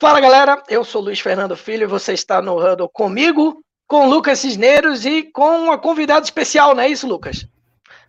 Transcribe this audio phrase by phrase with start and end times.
[0.00, 4.38] Fala galera, eu sou Luiz Fernando Filho e você está no Huddle comigo, com Lucas
[4.38, 7.46] Cisneiros e com uma convidada especial, não é isso, Lucas?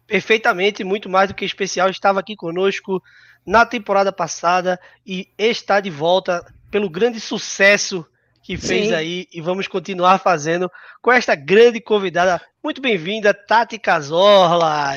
[0.08, 3.04] Perfeitamente, muito mais do que especial, estava aqui conosco
[3.46, 6.42] na temporada passada e está de volta
[6.72, 8.06] pelo grande sucesso
[8.44, 8.94] que fez Sim.
[8.94, 10.70] aí e vamos continuar fazendo
[11.02, 12.42] com esta grande convidada.
[12.64, 14.94] Muito bem-vinda, Tati Casorla.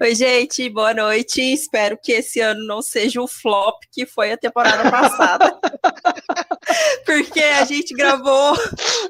[0.00, 1.40] Oi, gente, boa noite.
[1.40, 5.58] Espero que esse ano não seja o flop que foi a temporada passada.
[7.04, 8.56] Porque a gente gravou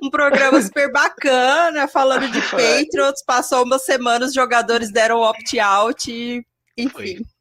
[0.03, 6.45] um programa super bacana falando de Patriots, passou uma semana, os jogadores deram opt-out
[6.77, 6.89] enfim.
[6.89, 7.34] Foi.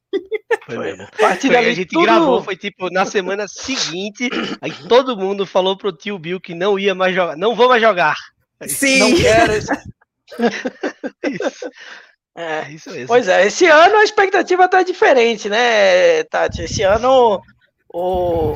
[0.66, 1.08] Foi mesmo.
[1.14, 2.04] Foi, a gente tudo...
[2.04, 4.30] gravou, foi tipo na semana seguinte,
[4.62, 7.82] aí todo mundo falou pro tio Bill que não ia mais jogar, não vou mais
[7.82, 8.16] jogar.
[8.68, 9.00] Sim.
[9.00, 9.72] Não quero isso.
[11.30, 11.70] isso.
[12.36, 13.08] É, é, isso mesmo.
[13.08, 16.64] Pois é, esse ano a expectativa tá diferente, né, Tati?
[16.64, 17.42] Esse ano
[17.94, 18.56] o,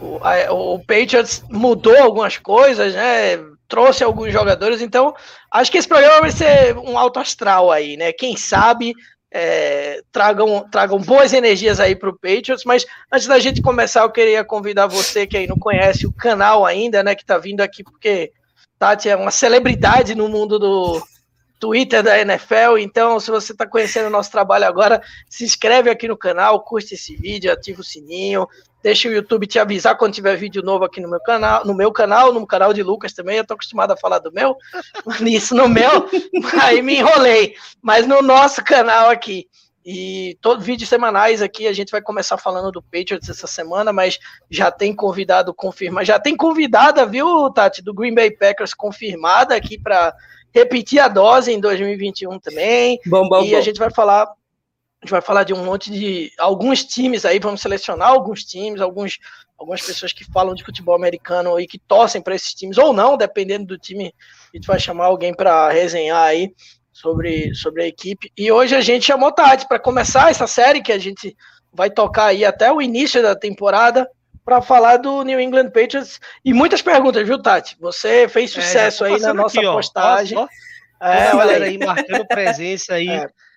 [0.00, 3.38] o, a, o Patriots mudou algumas coisas, né?
[3.66, 5.14] Trouxe alguns jogadores, então
[5.50, 8.12] acho que esse programa vai ser um alto astral aí, né?
[8.12, 8.94] Quem sabe
[9.30, 14.10] é, tragam, tragam boas energias aí para o Patriots, mas antes da gente começar, eu
[14.10, 17.84] queria convidar você que aí não conhece o canal ainda, né, que está vindo aqui,
[17.84, 18.32] porque
[18.78, 21.02] Tati é uma celebridade no mundo do
[21.58, 26.06] Twitter da NFL, então se você está conhecendo o nosso trabalho agora, se inscreve aqui
[26.06, 28.46] no canal, curte esse vídeo, ativa o sininho,
[28.82, 31.92] Deixa o YouTube te avisar quando tiver vídeo novo aqui no meu canal, no meu
[31.92, 33.38] canal, no canal de Lucas também.
[33.38, 34.56] Eu tô acostumado a falar do meu,
[35.20, 36.08] nisso no meu,
[36.62, 37.54] aí me enrolei.
[37.82, 39.48] Mas no nosso canal aqui.
[39.90, 44.18] E todos vídeos semanais aqui a gente vai começar falando do Patriots essa semana, mas
[44.50, 49.78] já tem convidado confirmado, já tem convidada, viu, Tati, do Green Bay Packers confirmada aqui
[49.78, 50.14] para
[50.54, 53.00] repetir a dose em 2021 também.
[53.06, 53.56] Bom, bom, e bom.
[53.56, 54.30] a gente vai falar
[55.00, 58.80] a gente vai falar de um monte de alguns times aí, vamos selecionar alguns times,
[58.80, 59.18] alguns,
[59.56, 63.16] algumas pessoas que falam de futebol americano e que torcem para esses times ou não,
[63.16, 64.12] dependendo do time,
[64.52, 66.52] a gente vai chamar alguém para resenhar aí
[66.92, 68.32] sobre, sobre a equipe.
[68.36, 71.36] E hoje a gente chamou Tati para começar essa série que a gente
[71.72, 74.08] vai tocar aí até o início da temporada
[74.44, 77.76] para falar do New England Patriots e muitas perguntas, viu, Tati?
[77.78, 80.38] Você fez é, sucesso é, aí na nossa aqui, postagem.
[80.38, 80.48] Ó,
[81.00, 83.06] ó, é, olha aí, marcando presença aí.
[83.08, 83.47] É.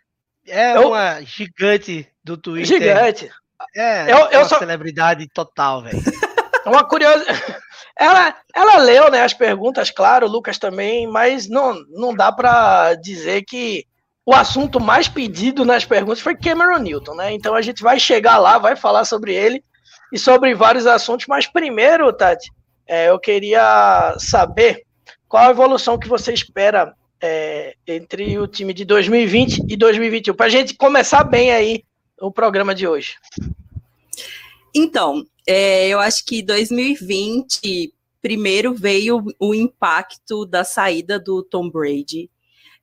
[0.48, 0.90] É eu...
[0.90, 2.80] uma gigante do Twitter.
[2.80, 3.32] Gigante.
[3.76, 4.60] É, eu, eu uma só...
[4.60, 6.02] celebridade total, velho.
[6.66, 7.56] Uma curiosidade.
[7.98, 12.96] Ela, ela leu né, as perguntas, claro, o Lucas também, mas não, não dá para
[12.96, 13.86] dizer que
[14.26, 17.32] o assunto mais pedido nas perguntas foi Cameron Newton, né?
[17.34, 19.64] Então a gente vai chegar lá, vai falar sobre ele
[20.12, 22.50] e sobre vários assuntos, mas primeiro, Tati,
[22.88, 24.84] é, eu queria saber
[25.28, 30.48] qual a evolução que você espera é, entre o time de 2020 e 2021, para
[30.48, 31.84] a gente começar bem aí
[32.20, 33.16] o programa de hoje.
[34.74, 42.30] Então, é, eu acho que 2020 primeiro veio o impacto da saída do Tom Brady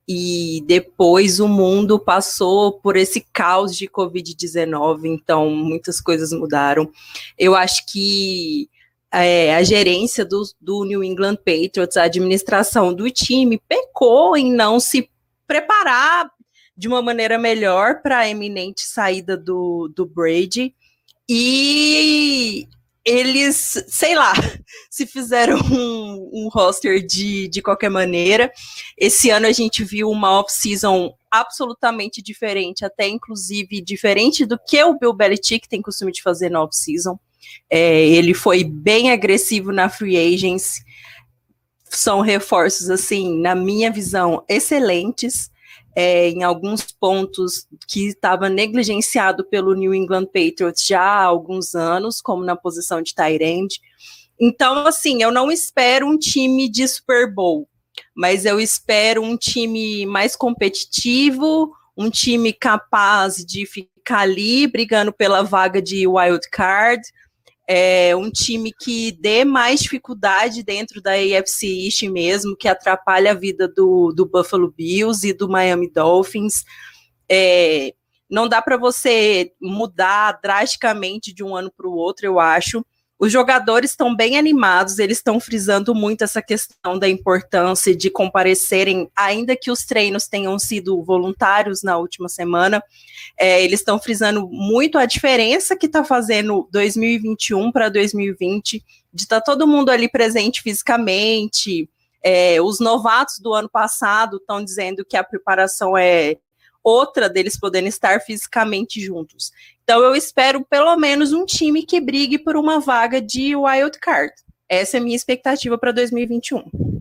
[0.06, 6.90] e depois o mundo passou por esse caos de Covid-19, então muitas coisas mudaram.
[7.38, 8.68] Eu acho que
[9.12, 14.78] é, a gerência do, do New England Patriots, a administração do time, pecou em não
[14.78, 15.10] se
[15.46, 16.30] preparar
[16.76, 20.74] de uma maneira melhor para a eminente saída do, do Brady.
[21.28, 22.68] E
[23.04, 24.32] eles, sei lá,
[24.90, 28.52] se fizeram um, um, roster de, de qualquer maneira.
[28.96, 34.98] Esse ano a gente viu uma off-season absolutamente diferente, até inclusive diferente do que o
[34.98, 37.18] Bill Belichick tem costume de fazer na off-season.
[37.70, 40.82] É, ele foi bem agressivo na free agents.
[41.84, 45.50] São reforços, assim, na minha visão, excelentes.
[45.96, 52.20] É, em alguns pontos que estava negligenciado pelo New England Patriots já há alguns anos,
[52.20, 53.80] como na posição de end.
[54.40, 57.68] Então, assim, eu não espero um time de Super Bowl,
[58.14, 65.42] mas eu espero um time mais competitivo, um time capaz de ficar ali brigando pela
[65.42, 67.02] vaga de wild card,
[67.70, 73.34] é um time que dê mais dificuldade dentro da AFC East mesmo, que atrapalha a
[73.34, 76.64] vida do, do Buffalo Bills e do Miami Dolphins.
[77.30, 77.92] É,
[78.28, 82.82] não dá para você mudar drasticamente de um ano para o outro, eu acho.
[83.18, 89.10] Os jogadores estão bem animados, eles estão frisando muito essa questão da importância de comparecerem,
[89.16, 92.80] ainda que os treinos tenham sido voluntários na última semana.
[93.36, 99.40] É, eles estão frisando muito a diferença que está fazendo 2021 para 2020, de estar
[99.40, 101.90] tá todo mundo ali presente fisicamente.
[102.22, 106.36] É, os novatos do ano passado estão dizendo que a preparação é
[106.82, 109.52] outra deles podendo estar fisicamente juntos.
[109.82, 114.32] Então eu espero pelo menos um time que brigue por uma vaga de wild card.
[114.68, 117.00] Essa é a minha expectativa para 2021.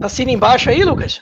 [0.00, 1.20] Assina embaixo aí, Lucas?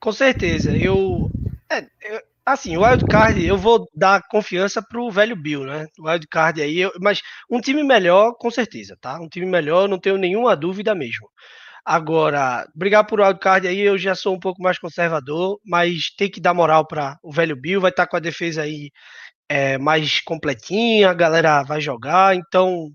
[0.00, 0.76] Com certeza.
[0.76, 1.30] Eu,
[1.70, 5.86] é, eu assim, o wild card eu vou dar confiança pro velho Bill, né?
[5.98, 9.20] O wild card aí, eu, mas um time melhor, com certeza, tá?
[9.20, 11.28] Um time melhor, não tenho nenhuma dúvida mesmo.
[11.88, 16.40] Agora, brigar por wildcard aí eu já sou um pouco mais conservador, mas tem que
[16.40, 18.90] dar moral para o velho Bill, vai estar tá com a defesa aí
[19.48, 22.90] é, mais completinha, a galera vai jogar, então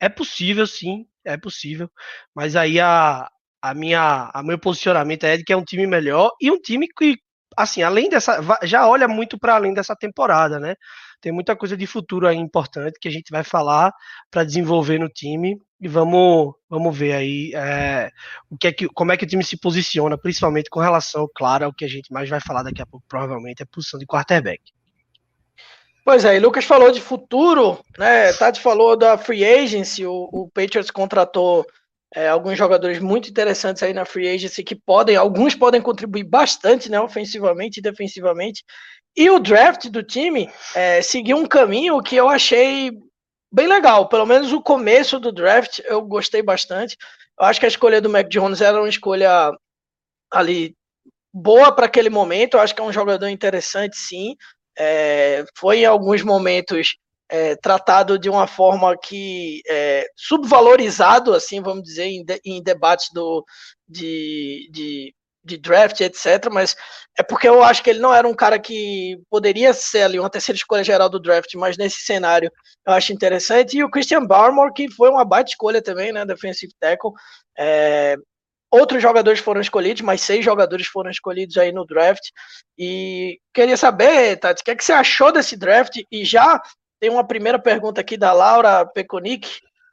[0.00, 1.90] é possível sim, é possível,
[2.34, 3.28] mas aí a,
[3.62, 6.88] a minha a meu posicionamento é de que é um time melhor e um time
[6.88, 7.16] que
[7.56, 10.74] assim, além dessa já olha muito para além dessa temporada, né?
[11.20, 13.92] Tem muita coisa de futuro aí importante que a gente vai falar
[14.30, 18.10] para desenvolver no time e vamos, vamos ver aí é,
[18.50, 21.66] o que é que, como é que o time se posiciona, principalmente com relação, claro,
[21.66, 24.06] ao que a gente mais vai falar daqui a pouco, provavelmente, é a posição de
[24.06, 24.60] quarterback.
[26.04, 28.32] Pois é, e Lucas falou de futuro, né?
[28.32, 31.66] Tati falou da free agency, o, o Patriots contratou
[32.14, 36.88] é, alguns jogadores muito interessantes aí na free agency que podem, alguns podem contribuir bastante,
[36.88, 38.64] né, ofensivamente e defensivamente.
[39.16, 42.92] E o draft do time é, seguiu um caminho que eu achei
[43.56, 44.06] bem legal.
[44.06, 46.94] Pelo menos o começo do draft eu gostei bastante.
[47.40, 49.50] Eu acho que a escolha do Mac Jones era uma escolha
[50.30, 50.76] ali
[51.32, 52.54] boa para aquele momento.
[52.54, 54.36] Eu acho que é um jogador interessante, sim.
[54.78, 56.96] É, foi em alguns momentos
[57.30, 63.08] é, tratado de uma forma que é, subvalorizado, assim, vamos dizer, em, de, em debates
[63.10, 63.42] do,
[63.88, 65.14] de, de
[65.46, 66.48] de draft, etc.
[66.52, 66.76] Mas
[67.18, 70.30] é porque eu acho que ele não era um cara que poderia ser ali uma
[70.30, 72.50] terceira escolha geral do draft, mas nesse cenário
[72.86, 73.76] eu acho interessante.
[73.76, 76.26] E o Christian Barmore, que foi uma baita escolha também, né?
[76.26, 77.12] Defensive tackle.
[77.58, 78.16] É,
[78.70, 82.24] outros jogadores foram escolhidos, mas seis jogadores foram escolhidos aí no draft.
[82.78, 85.96] E queria saber, Tati, o que, é que você achou desse draft?
[86.10, 86.60] E já
[87.00, 89.48] tem uma primeira pergunta aqui da Laura Peconic.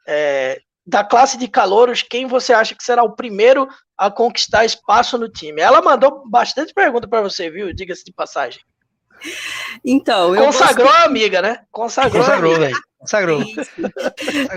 [0.06, 3.66] É, da classe de calouros, quem você acha que será o primeiro
[3.96, 5.60] a conquistar espaço no time?
[5.60, 7.72] Ela mandou bastante pergunta para você, viu?
[7.72, 8.60] Diga-se de passagem.
[9.84, 11.02] Então, consagrou gostei...
[11.02, 11.60] a amiga, né?
[11.70, 12.76] Consagrou, consagrou velho.
[12.98, 13.42] Consagrou.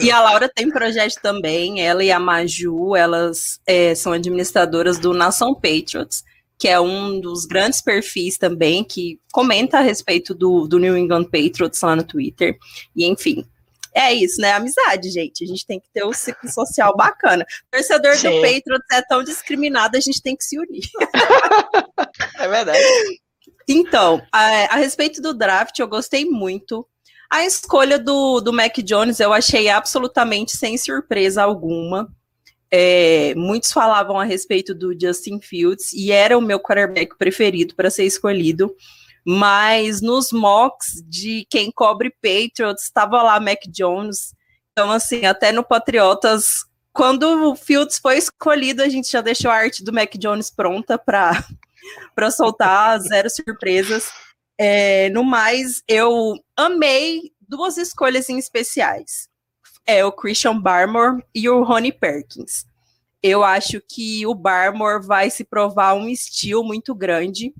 [0.02, 1.82] e a Laura tem projeto também.
[1.82, 6.24] Ela e a Maju, elas é, são administradoras do Nação Patriots,
[6.58, 11.26] que é um dos grandes perfis também que comenta a respeito do, do New England
[11.26, 12.58] Patriots lá no Twitter.
[12.96, 13.46] E enfim,
[13.98, 14.52] é isso, né?
[14.54, 15.44] Amizade, gente.
[15.44, 17.46] A gente tem que ter um ciclo social bacana.
[17.72, 18.30] Torcedor Sim.
[18.30, 20.84] do Patriots é tão discriminado, a gente tem que se unir.
[22.38, 22.80] é verdade.
[23.68, 26.88] Então, a, a, respeito do draft, eu gostei muito.
[27.30, 32.08] A escolha do, do Mac Jones eu achei absolutamente sem surpresa alguma.
[32.70, 37.90] É, muitos falavam a respeito do Justin Fields e era o meu quarterback preferido para
[37.90, 38.74] ser escolhido
[39.30, 44.34] mas nos mocks de quem cobre Patriots estava lá Mac Jones.
[44.72, 46.64] Então, assim, até no Patriotas,
[46.94, 50.98] quando o Fields foi escolhido, a gente já deixou a arte do Mac Jones pronta
[50.98, 51.44] para
[52.32, 54.10] soltar, zero surpresas.
[54.58, 59.28] É, no mais, eu amei duas escolhas em especiais.
[59.86, 62.66] É o Christian Barmore e o Ronnie Perkins.
[63.22, 67.54] Eu acho que o Barmore vai se provar um estilo muito grande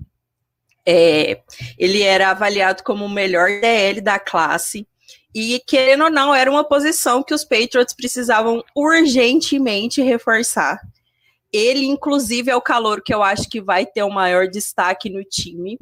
[0.90, 1.42] é,
[1.76, 4.88] ele era avaliado como o melhor DL da classe.
[5.34, 10.80] E, querendo ou não, era uma posição que os Patriots precisavam urgentemente reforçar.
[11.52, 15.22] Ele, inclusive, é o calor que eu acho que vai ter o maior destaque no
[15.22, 15.78] time.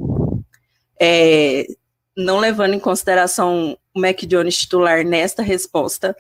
[1.00, 1.68] É,
[2.16, 6.16] não levando em consideração o Mac Jones titular nesta resposta,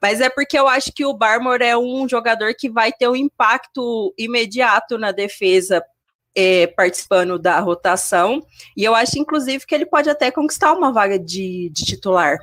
[0.00, 3.16] mas é porque eu acho que o Barmore é um jogador que vai ter um
[3.16, 5.84] impacto imediato na defesa
[6.34, 8.44] é, participando da rotação.
[8.76, 12.38] E eu acho, inclusive, que ele pode até conquistar uma vaga de, de titular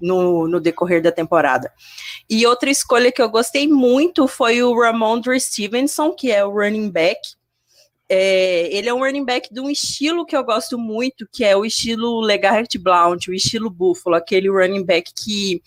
[0.00, 1.72] no, no, decorrer da temporada.
[2.28, 6.90] E outra escolha que eu gostei muito foi o Ramondre Stevenson, que é o running
[6.90, 7.20] back.
[8.08, 11.56] É, ele é um running back de um estilo que eu gosto muito, que é
[11.56, 15.60] o estilo Legarrette Blount, o estilo Buffalo, aquele running back que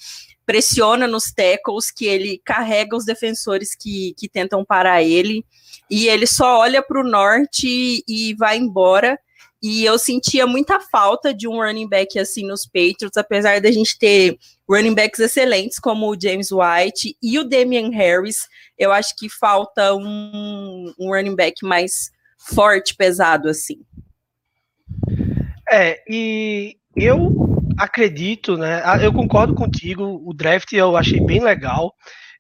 [0.50, 5.46] pressiona nos tackles, que ele carrega os defensores que, que tentam parar ele
[5.88, 9.20] e ele só olha para o norte e vai embora.
[9.62, 13.96] E eu sentia muita falta de um running back assim nos Patriots, apesar da gente
[14.00, 18.48] ter running backs excelentes como o James White e o Damian Harris.
[18.76, 23.86] Eu acho que falta um, um running back mais forte, pesado assim.
[25.72, 28.82] É, e eu acredito, né?
[29.02, 30.22] Eu concordo contigo.
[30.26, 31.94] O draft eu achei bem legal.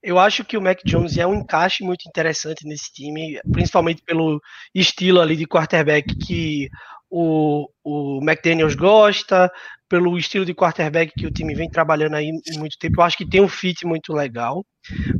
[0.03, 4.39] Eu acho que o Mac Jones é um encaixe muito interessante nesse time, principalmente pelo
[4.73, 6.69] estilo ali de quarterback que
[7.09, 9.51] o, o McDaniels gosta,
[9.89, 13.01] pelo estilo de quarterback que o time vem trabalhando aí muito tempo.
[13.01, 14.65] Eu acho que tem um fit muito legal.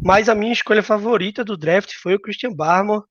[0.04, 3.04] Mas a minha escolha favorita do draft foi o Christian Barmore,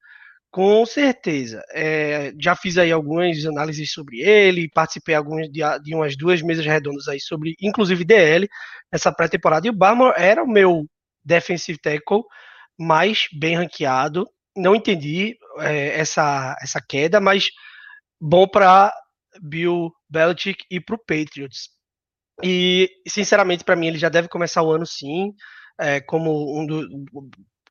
[0.50, 1.62] com certeza.
[1.72, 6.64] É, já fiz aí algumas análises sobre ele, participei algumas de, de, umas duas mesas
[6.64, 8.48] redondas aí sobre, inclusive DL,
[8.92, 9.66] nessa pré-temporada.
[9.66, 10.86] E o Barmore era o meu
[11.24, 12.22] defensive tackle
[12.78, 14.28] mais bem ranqueado.
[14.56, 17.48] Não entendi é, essa, essa queda, mas
[18.20, 18.92] bom para
[19.42, 21.68] Bill Belichick e para o Patriots.
[22.42, 25.32] E, sinceramente, para mim, ele já deve começar o ano sim,
[25.78, 26.86] é, como um do,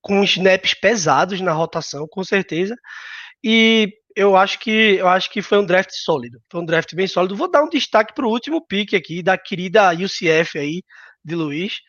[0.07, 2.75] com snaps pesados na rotação, com certeza.
[3.43, 6.39] E eu acho que eu acho que foi um draft sólido.
[6.51, 7.35] Foi um draft bem sólido.
[7.35, 10.81] Vou dar um destaque para o último pick aqui da querida UCF aí
[11.23, 11.79] de Luiz.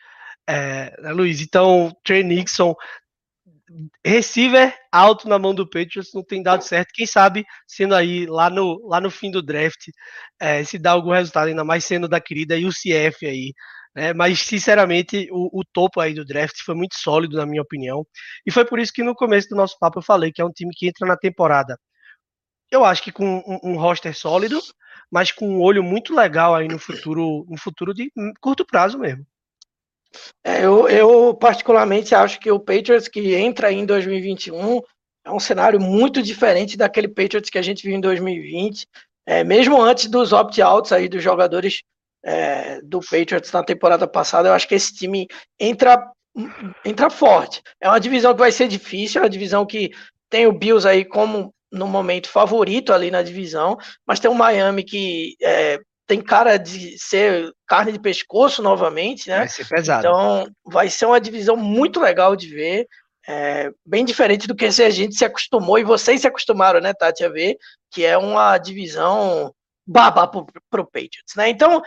[0.47, 2.75] É, né, Luiz, então, Trey Nixon
[4.05, 6.89] receiver alto na mão do Patriots não tem dado certo.
[6.93, 9.89] Quem sabe sendo aí lá no, lá no fim do draft,
[10.39, 13.53] é, se dá algum resultado, ainda mais sendo da querida UCF aí.
[13.99, 14.13] Né?
[14.13, 18.07] Mas, sinceramente, o, o, topo aí do draft foi muito sólido, na minha opinião.
[18.45, 20.51] E foi por isso que no começo do nosso papo eu falei que é um
[20.51, 21.77] time que entra na temporada.
[22.71, 24.57] Eu acho que com um, um roster sólido,
[25.11, 29.25] mas com um olho muito legal aí no futuro, no futuro de curto prazo mesmo.
[30.45, 34.79] É, eu, eu, particularmente acho que o Patriots que entra em 2021
[35.25, 38.87] é um cenário muito diferente daquele Patriots que a gente viu em 2020,
[39.25, 41.83] é, mesmo antes dos opt-outs aí dos jogadores
[42.23, 45.27] é, do Patriots na temporada passada, eu acho que esse time
[45.59, 46.01] entra,
[46.85, 47.61] entra forte.
[47.81, 49.91] É uma divisão que vai ser difícil, é uma divisão que
[50.29, 54.83] tem o Bills aí como no momento favorito ali na divisão, mas tem o Miami
[54.83, 59.39] que é, tem cara de ser carne de pescoço novamente, né?
[59.39, 59.99] Vai ser pesado.
[59.99, 62.87] Então vai ser uma divisão muito legal de ver.
[63.27, 67.23] É, bem diferente do que a gente se acostumou, e vocês se acostumaram, né, Tati,
[67.23, 67.57] a ver,
[67.91, 69.53] que é uma divisão
[69.89, 71.49] babá pro, pro Patriots, né?
[71.49, 71.81] Então,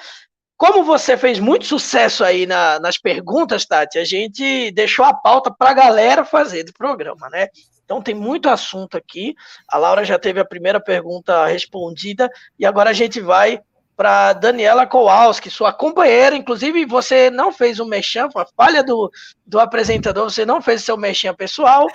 [0.56, 5.52] como você fez muito sucesso aí na, nas perguntas, Tati, a gente deixou a pauta
[5.52, 7.46] para a galera fazer do programa, né?
[7.84, 9.34] Então tem muito assunto aqui.
[9.68, 12.28] A Laura já teve a primeira pergunta respondida
[12.58, 13.60] e agora a gente vai
[14.02, 16.34] para Daniela Kowalski, sua companheira.
[16.34, 19.08] Inclusive, você não fez um mexão, foi falha do,
[19.46, 21.86] do apresentador, você não fez seu mexão pessoal.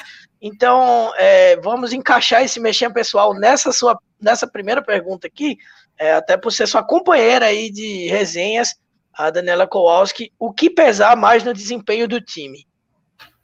[0.41, 5.57] Então, é, vamos encaixar esse mexão pessoal nessa sua nessa primeira pergunta aqui,
[5.99, 8.73] é, até por ser sua companheira aí de resenhas,
[9.13, 12.65] a Daniela Kowalski, o que pesar mais no desempenho do time?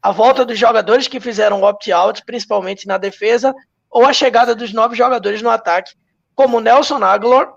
[0.01, 3.53] A volta dos jogadores que fizeram opt-out, principalmente na defesa,
[3.91, 5.91] ou a chegada dos novos jogadores no ataque,
[6.33, 7.55] como Nelson Aguilar,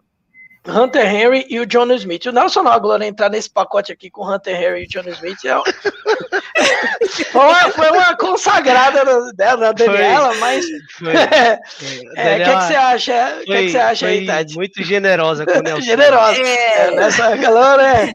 [0.68, 2.26] Hunter Henry e o John Smith.
[2.26, 5.54] O Nelson Aguilar entrar nesse pacote aqui com Hunter Henry e o John Smith é...
[7.30, 10.66] foi, uma, foi uma consagrada dela, da Daniela, foi, mas.
[10.98, 11.14] Foi.
[12.16, 13.38] O é, que, que você acha?
[13.40, 14.54] O que, que você acha aí, Tati?
[14.54, 15.82] Muito generosa com o Nelson.
[15.82, 16.40] generosa.
[16.40, 16.86] É.
[16.86, 18.12] É, nessa galera, é.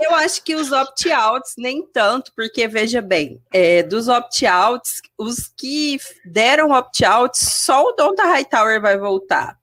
[0.00, 5.98] Eu acho que os opt-outs nem tanto, porque veja bem, é, dos opt-outs, os que
[6.24, 9.56] deram opt-outs, só o Donta Hightower vai voltar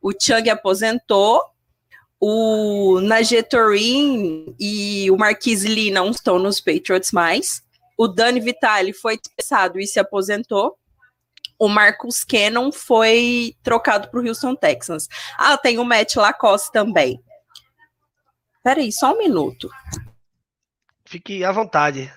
[0.00, 1.42] o Chang aposentou,
[2.20, 7.62] o Najetorin e o Marquise Lee não estão nos Patriots mais.
[7.96, 10.76] O Dani Vitale foi dispensado e se aposentou.
[11.58, 15.08] O Marcus Cannon foi trocado para o Houston Texans.
[15.36, 17.20] Ah, tem o Matt Lacoste também.
[18.62, 19.68] Peraí, só um minuto.
[21.04, 22.12] Fique à vontade.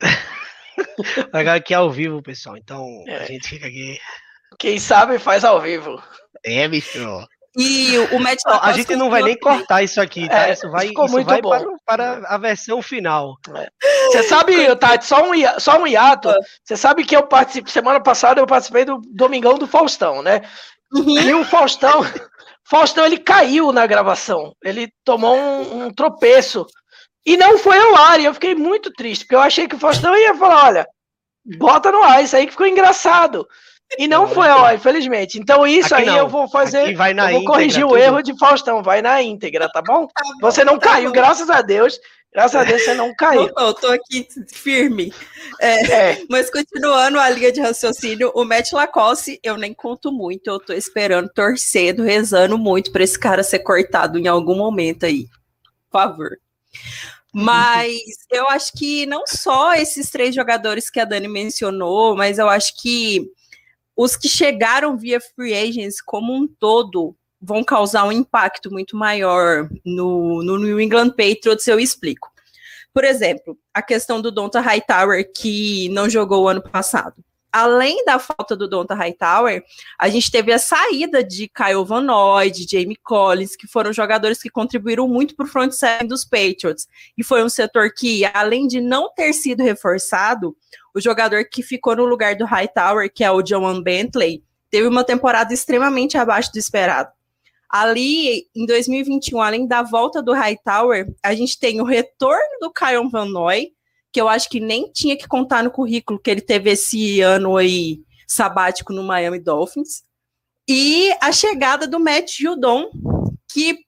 [1.32, 2.56] Agora aqui é ao vivo, pessoal.
[2.56, 3.16] Então é.
[3.16, 3.98] a gente fica aqui.
[4.60, 6.00] Quem sabe faz ao vivo.
[6.44, 7.26] É, bicho.
[7.56, 10.48] E o Matt A gente não vai nem cortar isso aqui, tá?
[10.48, 11.48] É, isso vai, ficou isso muito vai bom.
[11.84, 13.36] Para, para, a versão final.
[13.56, 13.68] É.
[14.06, 16.28] Você sabe, Tati, só um, só um hiato.
[16.28, 16.36] Ah.
[16.62, 20.42] Você sabe que eu participei, semana passada eu participei do Domingão do Faustão, né?
[20.92, 21.18] Uhum.
[21.18, 22.02] E o Faustão,
[22.68, 24.54] Faustão, ele caiu na gravação.
[24.62, 26.66] Ele tomou um, um tropeço.
[27.24, 28.20] E não foi ao ar.
[28.20, 30.86] E eu fiquei muito triste, porque eu achei que o Faustão ia falar: olha,
[31.58, 33.48] bota no ar, isso aí que ficou engraçado.
[33.98, 35.38] E não foi, ó, infelizmente.
[35.38, 36.18] Então isso Aqui aí não.
[36.18, 39.20] eu vou fazer, vai na eu vou corrigir íntegra, o erro de Faustão, vai na
[39.22, 40.06] íntegra, tá bom?
[40.06, 41.14] Tá bom você não tá caiu, bom.
[41.14, 41.98] graças a Deus.
[42.32, 43.50] Graças a Deus você não caiu.
[43.58, 45.12] Eu tô aqui firme.
[45.60, 46.24] É, é.
[46.30, 50.72] Mas continuando a linha de raciocínio, o Matt Lacoste, eu nem conto muito, eu tô
[50.72, 55.26] esperando, torcendo, rezando muito para esse cara ser cortado em algum momento aí.
[55.90, 56.30] Por favor.
[57.34, 57.98] Mas
[58.30, 62.80] eu acho que não só esses três jogadores que a Dani mencionou, mas eu acho
[62.80, 63.28] que
[64.02, 69.68] os que chegaram via free agents como um todo vão causar um impacto muito maior
[69.84, 72.32] no, no New England Patriots, eu explico.
[72.94, 77.22] Por exemplo, a questão do Donta Hightower, que não jogou o ano passado.
[77.52, 79.64] Além da falta do Donta Hightower,
[79.98, 84.40] a gente teve a saída de Kyle Van Noy, de Jamie Collins, que foram jogadores
[84.40, 86.86] que contribuíram muito para o front seven dos Patriots.
[87.18, 90.56] E foi um setor que, além de não ter sido reforçado,
[90.94, 95.02] o jogador que ficou no lugar do Hightower, que é o John Bentley, teve uma
[95.02, 97.10] temporada extremamente abaixo do esperado.
[97.68, 103.08] Ali, em 2021, além da volta do Hightower, a gente tem o retorno do Kyle
[103.08, 103.72] Van Noy,
[104.12, 107.56] que eu acho que nem tinha que contar no currículo que ele teve esse ano
[107.56, 110.02] aí sabático no Miami Dolphins.
[110.68, 112.90] E a chegada do Matt Judon,
[113.52, 113.78] que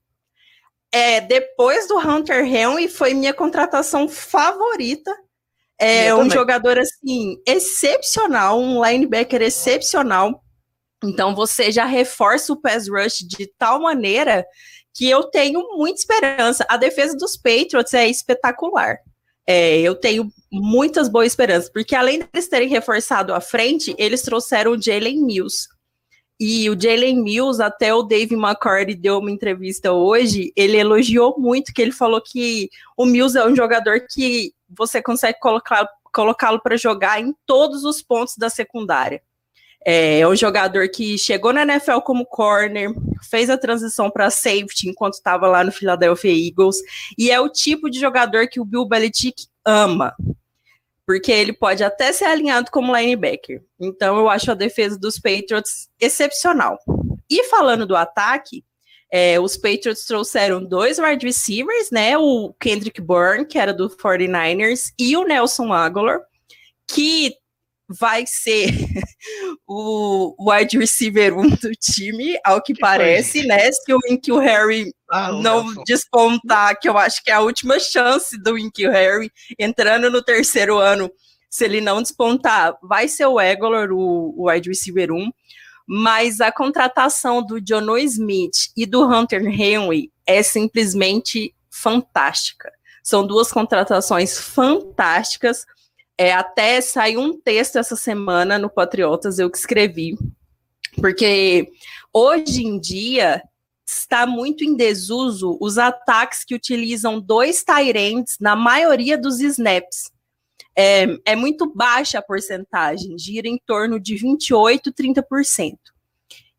[0.93, 5.17] é, depois do Hunter Henry foi minha contratação favorita.
[5.79, 10.43] É um jogador assim excepcional, um linebacker excepcional.
[11.03, 14.47] Então você já reforça o pass rush de tal maneira
[14.95, 16.65] que eu tenho muita esperança.
[16.69, 18.99] A defesa dos Patriots é espetacular.
[19.55, 24.73] É, eu tenho muitas boas esperanças, porque além deles terem reforçado a frente, eles trouxeram
[24.73, 25.69] o Jalen Mills.
[26.41, 31.71] E o Jalen Mills, até o Dave McCarty deu uma entrevista hoje, ele elogiou muito,
[31.75, 37.21] que ele falou que o Mills é um jogador que você consegue colocá-lo para jogar
[37.21, 39.23] em todos os pontos da secundária.
[39.85, 42.93] É, é um jogador que chegou na NFL como corner,
[43.29, 46.77] fez a transição para safety enquanto estava lá no Philadelphia Eagles,
[47.19, 50.15] e é o tipo de jogador que o Bill Belichick ama,
[51.07, 53.63] porque ele pode até ser alinhado como linebacker.
[53.81, 56.79] Então eu acho a defesa dos Patriots excepcional.
[57.29, 58.65] E falando do ataque,
[59.13, 62.17] é, os Patriots trouxeram dois wide receivers, né?
[62.17, 66.21] O Kendrick Bourne, que era do 49ers, e o Nelson Aguilar,
[66.89, 67.35] que
[67.99, 68.71] vai ser
[69.67, 73.47] o wide receiver 1 do time, ao que, que parece, foi?
[73.49, 73.71] né?
[73.71, 78.37] Se o Inky Harry ah, não despontar, que eu acho que é a última chance
[78.41, 81.11] do Inky Harry entrando no terceiro ano,
[81.51, 85.31] se ele não despontar, vai ser o Egolor, o, o wide receiver 1.
[85.87, 92.73] Mas a contratação do Jono Smith e do Hunter Henry é simplesmente fantástica.
[93.03, 95.67] São duas contratações fantásticas
[96.23, 100.17] é, até saiu um texto essa semana no Patriotas, eu que escrevi,
[101.01, 101.69] porque
[102.13, 103.43] hoje em dia
[103.85, 110.13] está muito em desuso os ataques que utilizam dois Tyrands na maioria dos snaps.
[110.79, 115.77] É, é muito baixa a porcentagem, gira em torno de 28, 30%.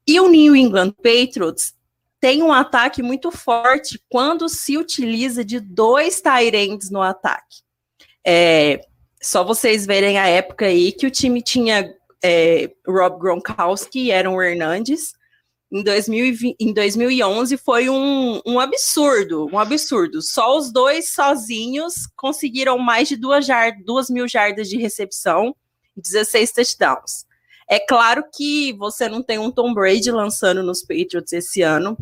[0.06, 1.74] E o New England Patriots
[2.20, 7.64] tem um ataque muito forte quando se utiliza de dois Tyrands no ataque.
[8.28, 8.82] É,
[9.24, 14.42] só vocês verem a época aí que o time tinha é, Rob Gronkowski e Aaron
[14.42, 15.14] Hernandes.
[15.72, 20.22] Em, 2020, em 2011 foi um, um absurdo, um absurdo.
[20.22, 25.56] Só os dois sozinhos conseguiram mais de duas, jar, duas mil jardas de recepção
[25.96, 27.26] e 16 touchdowns.
[27.70, 31.98] É claro que você não tem um Tom Brady lançando nos Patriots esse ano,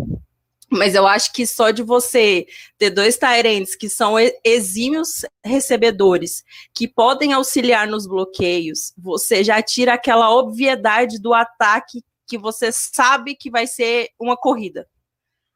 [0.72, 6.88] mas eu acho que só de você ter dois Tyrants que são exímios recebedores, que
[6.88, 13.52] podem auxiliar nos bloqueios, você já tira aquela obviedade do ataque que você sabe que
[13.52, 14.88] vai ser uma corrida.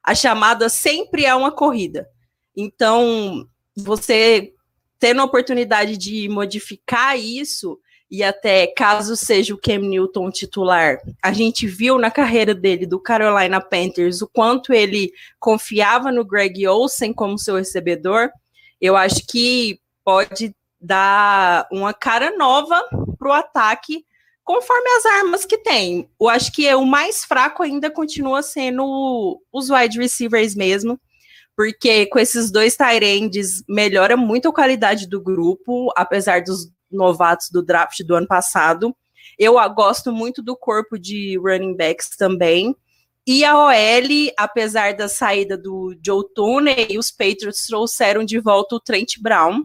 [0.04, 2.08] A chamada sempre é uma corrida.
[2.54, 4.54] Então, você
[4.99, 11.34] tendo a oportunidade de modificar isso, e até caso seja o Cam Newton titular, a
[11.34, 17.12] gente viu na carreira dele do Carolina Panthers o quanto ele confiava no Greg Olsen
[17.12, 18.30] como seu recebedor.
[18.80, 22.80] Eu acho que pode dar uma cara nova
[23.18, 24.06] para o ataque
[24.44, 26.08] conforme as armas que tem.
[26.22, 31.00] Eu acho que o mais fraco ainda continua sendo os wide receivers mesmo,
[31.58, 33.04] porque com esses dois tight
[33.68, 38.95] melhora muito a qualidade do grupo, apesar dos novatos do draft do ano passado.
[39.38, 42.76] Eu gosto muito do corpo de running backs também.
[43.28, 48.80] E a OL, apesar da saída do Joe Tooney, os Patriots trouxeram de volta o
[48.80, 49.63] Trent Brown,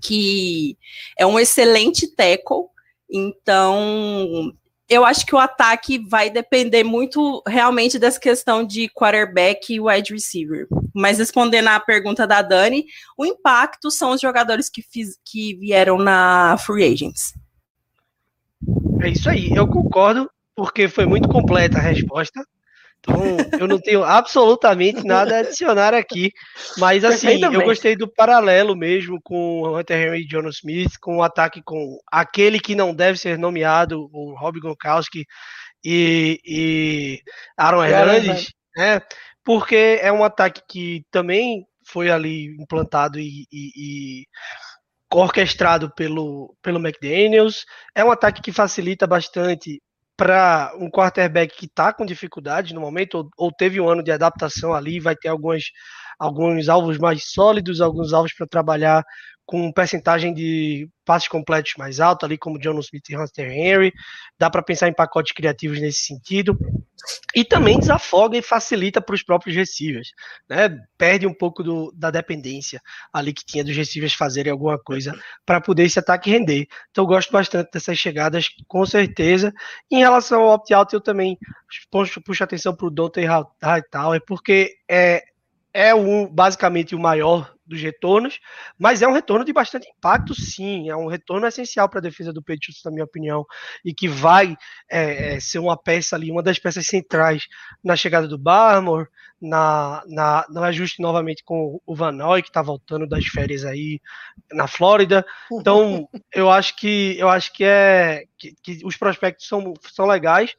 [0.00, 0.78] que
[1.18, 2.66] é um excelente tackle.
[3.10, 4.52] Então,
[4.90, 10.12] eu acho que o ataque vai depender muito realmente dessa questão de quarterback e wide
[10.12, 10.66] receiver.
[10.92, 12.84] Mas respondendo à pergunta da Dani,
[13.16, 17.32] o impacto são os jogadores que, fiz, que vieram na Free Agents.
[19.00, 22.44] É isso aí, eu concordo, porque foi muito completa a resposta.
[23.00, 26.32] Então, eu não tenho absolutamente nada a adicionar aqui.
[26.76, 31.16] Mas, assim, eu gostei do paralelo mesmo com o Hunter Henry e John Smith, com
[31.16, 35.24] o ataque com aquele que não deve ser nomeado, o Rob Gronkowski
[35.84, 37.20] e, e
[37.56, 39.00] Aaron Hernandez, né?
[39.42, 44.26] Porque é um ataque que também foi ali implantado e, e, e
[45.12, 47.64] orquestrado pelo, pelo McDaniels.
[47.94, 49.80] É um ataque que facilita bastante
[50.20, 54.12] para um quarterback que está com dificuldade no momento, ou, ou, teve um ano de
[54.12, 55.64] adaptação ali, vai ter algumas,
[56.18, 59.02] alguns alvos mais sólidos, alguns alvos para trabalhar
[59.50, 63.92] com percentagem de passes completos mais alta, ali como John Smith e Hunter Henry.
[64.38, 66.56] Dá para pensar em pacotes criativos nesse sentido.
[67.34, 70.12] E também desafoga e facilita para os próprios receivers.
[70.48, 70.78] Né?
[70.96, 72.80] Perde um pouco do, da dependência
[73.12, 76.68] ali que tinha dos receivers fazerem alguma coisa para poder esse ataque render.
[76.92, 79.52] Então eu gosto bastante dessas chegadas, com certeza.
[79.90, 81.36] Em relação ao opt-out, eu também
[81.90, 83.26] puxo, puxo atenção para o Dante
[83.60, 85.24] Hightower, porque é,
[85.72, 88.40] é o, basicamente o maior dos retornos,
[88.76, 90.90] mas é um retorno de bastante impacto, sim.
[90.90, 93.46] É um retorno essencial para a defesa do Patriots, na minha opinião,
[93.84, 94.56] e que vai
[94.90, 97.44] é, é, ser uma peça ali, uma das peças centrais
[97.82, 99.08] na chegada do Barmore,
[99.40, 104.00] na, na, no ajuste novamente com o Van Noy, que está voltando das férias aí
[104.52, 105.24] na Flórida.
[105.52, 110.54] Então, eu acho que eu acho que é que, que os prospectos são, são legais,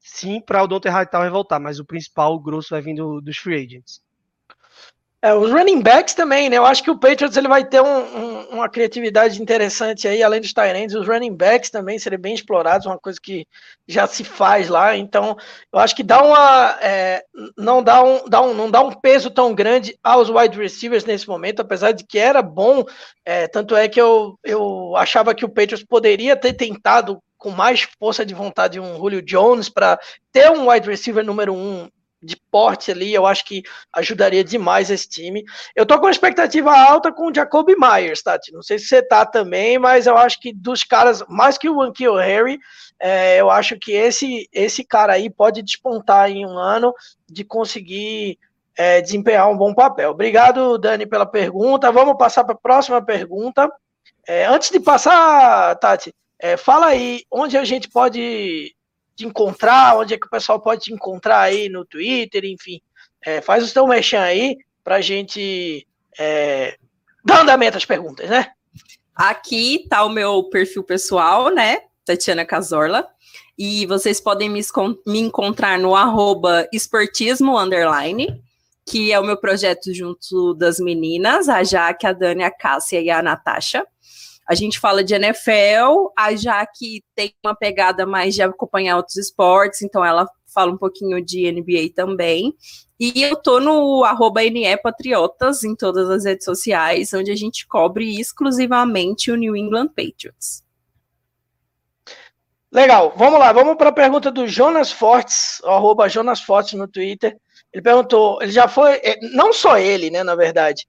[0.00, 3.38] sim, para o Dante Hightower voltar, mas o principal, o grosso, vai vir do, dos
[3.38, 4.05] free agents.
[5.26, 6.56] É, os running backs também, né?
[6.56, 10.40] Eu acho que o Patriots ele vai ter um, um, uma criatividade interessante aí, além
[10.40, 13.44] dos Tyrants, os running backs também serem bem explorados, uma coisa que
[13.88, 14.96] já se faz lá.
[14.96, 15.36] Então,
[15.72, 17.24] eu acho que dá uma, é,
[17.58, 21.26] não dá um, dá um, não dá um peso tão grande aos wide receivers nesse
[21.26, 22.84] momento, apesar de que era bom.
[23.24, 27.82] É, tanto é que eu, eu achava que o Patriots poderia ter tentado com mais
[27.98, 29.98] força de vontade um Julio Jones para
[30.30, 31.88] ter um wide receiver número um
[32.22, 35.44] de porte ali, eu acho que ajudaria demais esse time.
[35.74, 38.52] Eu tô com uma expectativa alta com o Jacoby Myers, Tati.
[38.52, 41.80] Não sei se você tá também, mas eu acho que dos caras, mais que o
[41.80, 42.58] Ankil Harry,
[42.98, 46.94] é, eu acho que esse, esse cara aí pode despontar em um ano
[47.28, 48.38] de conseguir
[48.76, 50.10] é, desempenhar um bom papel.
[50.10, 51.92] Obrigado, Dani, pela pergunta.
[51.92, 53.70] Vamos passar para a próxima pergunta.
[54.26, 58.75] É, antes de passar, Tati, é, fala aí onde a gente pode
[59.16, 62.80] te encontrar, onde é que o pessoal pode te encontrar aí no Twitter, enfim.
[63.24, 65.86] É, faz o seu mexão aí pra gente
[66.18, 66.76] é,
[67.24, 68.52] dar andamento às perguntas, né?
[69.14, 71.80] Aqui tá o meu perfil pessoal, né?
[72.04, 73.08] Tatiana Casorla.
[73.58, 74.60] E vocês podem me,
[75.06, 77.56] me encontrar no arroba esportismo
[78.84, 83.10] que é o meu projeto junto das meninas, a Jaque, a Dani, a Cássia e
[83.10, 83.84] a Natasha.
[84.48, 89.82] A gente fala de NFL, a Jaque tem uma pegada mais de acompanhar outros esportes,
[89.82, 92.54] então ela fala um pouquinho de NBA também.
[92.98, 97.66] E eu tô no arroba NE Patriotas em todas as redes sociais, onde a gente
[97.66, 100.64] cobre exclusivamente o New England Patriots.
[102.72, 107.36] Legal, vamos lá, vamos para a pergunta do Jonas Fortes, arroba Jonas Fortes no Twitter.
[107.72, 110.86] Ele perguntou, ele já foi, é, não só ele, né, na verdade,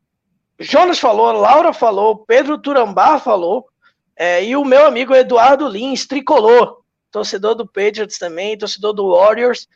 [0.60, 3.68] Jonas falou, Laura falou, Pedro Turambá falou,
[4.16, 9.68] é, e o meu amigo Eduardo Lins, tricolor, torcedor do Patriots também, torcedor do Warriors.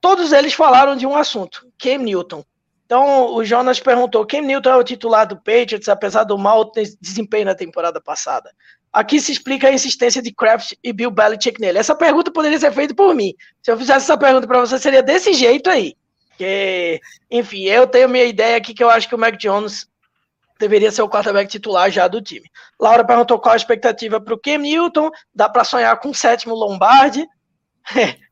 [0.00, 2.44] Todos eles falaram de um assunto, Cam Newton.
[2.86, 7.44] Então, o Jonas perguntou: Cam Newton é o titular do Patriots, apesar do mau desempenho
[7.44, 8.50] na temporada passada.
[8.92, 11.78] Aqui se explica a insistência de Kraft e Bill Belichick nele.
[11.78, 13.34] Essa pergunta poderia ser feita por mim.
[13.62, 15.94] Se eu fizesse essa pergunta para você, seria desse jeito aí.
[16.38, 17.00] Que,
[17.30, 19.86] enfim, eu tenho minha ideia aqui que eu acho que o Mac Jones
[20.58, 22.50] deveria ser o quarterback titular já do time.
[22.80, 26.54] Laura perguntou qual a expectativa para o Cam Newton, dá para sonhar com o sétimo
[26.54, 27.26] Lombardi.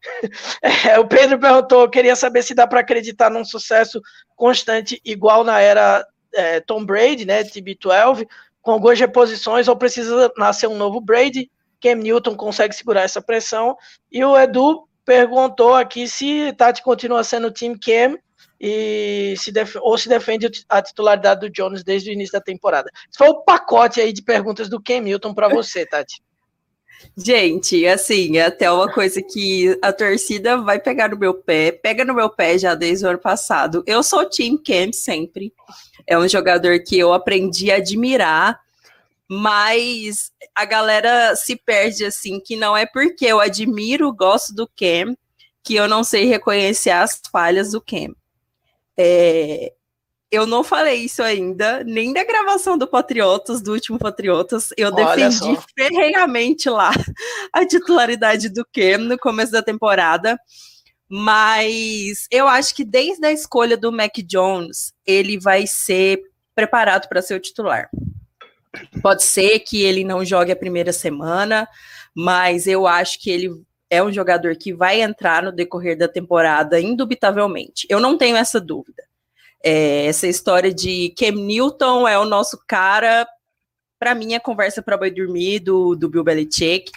[0.60, 4.02] É, o Pedro perguntou, queria saber se dá para acreditar num sucesso
[4.36, 8.26] constante igual na era é, Tom Brady, né, TB12,
[8.60, 11.50] com algumas reposições ou precisa nascer um novo Brady.
[11.80, 13.76] Cam Newton consegue segurar essa pressão.
[14.10, 18.18] E o Edu perguntou aqui se Tati continua sendo o time Cam
[18.60, 22.90] e se def ou se defende a titularidade do Jones desde o início da temporada.
[23.16, 26.22] Foi o pacote aí de perguntas do Ken Milton para você, Tati.
[27.16, 32.04] Gente, assim, é até uma coisa que a torcida vai pegar no meu pé, pega
[32.04, 33.84] no meu pé já desde o ano passado.
[33.86, 35.52] Eu sou o Team Camp sempre.
[36.06, 38.58] É um jogador que eu aprendi a admirar,
[39.28, 45.14] mas a galera se perde assim, que não é porque eu admiro, gosto do Cam,
[45.62, 48.14] que eu não sei reconhecer as falhas do Cam.
[48.98, 49.72] É,
[50.34, 54.70] eu não falei isso ainda, nem da gravação do Patriotas, do último Patriotas.
[54.76, 55.64] Eu Olha defendi só.
[55.78, 56.90] ferrenhamente lá
[57.52, 60.38] a titularidade do Cam no começo da temporada.
[61.08, 66.20] Mas eu acho que desde a escolha do Mac Jones, ele vai ser
[66.54, 67.88] preparado para ser o titular.
[69.00, 71.68] Pode ser que ele não jogue a primeira semana,
[72.12, 73.50] mas eu acho que ele
[73.90, 77.86] é um jogador que vai entrar no decorrer da temporada, indubitavelmente.
[77.88, 79.02] Eu não tenho essa dúvida.
[79.62, 83.26] É, essa história de Cam Newton é o nosso cara,
[83.98, 86.90] para mim, a conversa para boi dormir do, do Bill Belichick.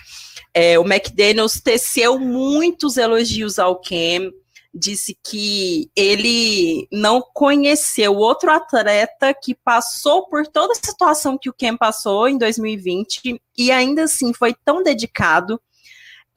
[0.54, 4.32] É, o McDaniels teceu muitos elogios ao Cam,
[4.74, 11.54] disse que ele não conheceu outro atleta que passou por toda a situação que o
[11.54, 15.60] Cam passou em 2020 e ainda assim foi tão dedicado.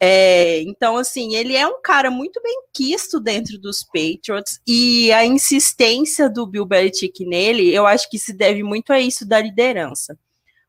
[0.02, 5.26] É, então, assim, ele é um cara muito bem quisto dentro dos Patriots e a
[5.26, 10.18] insistência do Bill Belichick nele, eu acho que se deve muito a isso da liderança.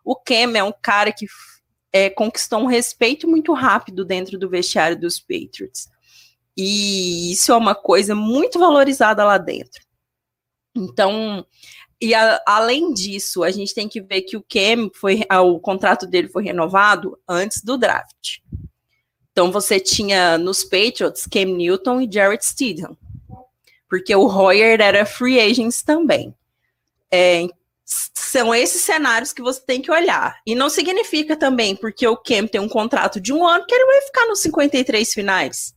[0.04, 1.28] O Cam é um cara que
[1.94, 5.88] é, conquistou um respeito muito rápido dentro do vestiário dos Patriots.
[6.58, 9.82] E isso é uma coisa muito valorizada lá dentro.
[10.76, 11.46] Então,
[12.02, 16.06] e a, além disso, a gente tem que ver que o Cam foi, o contrato
[16.06, 18.40] dele foi renovado antes do draft.
[19.32, 22.98] Então você tinha nos Patriots Cam Newton e Jared Stidham,
[23.90, 26.36] porque o Hoyer era free agents também.
[27.12, 27.48] É,
[27.86, 30.40] são esses cenários que você tem que olhar.
[30.46, 33.86] E não significa também, porque o Cam tem um contrato de um ano, que ele
[33.86, 35.76] vai ficar nos 53 finais.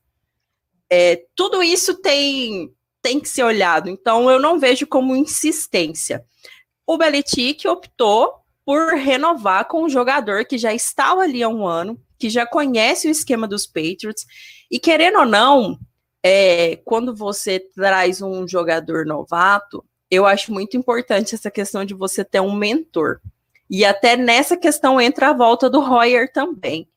[0.89, 3.89] É, tudo isso tem, tem que ser olhado.
[3.89, 6.25] Então, eu não vejo como insistência.
[6.87, 12.01] O Belichick optou por renovar com um jogador que já estava ali há um ano,
[12.19, 14.27] que já conhece o esquema dos Patriots,
[14.71, 15.79] e querendo ou não,
[16.23, 22.25] é, quando você traz um jogador novato, eu acho muito importante essa questão de você
[22.25, 23.21] ter um mentor.
[23.69, 26.89] E até nessa questão entra a volta do Hoyer também.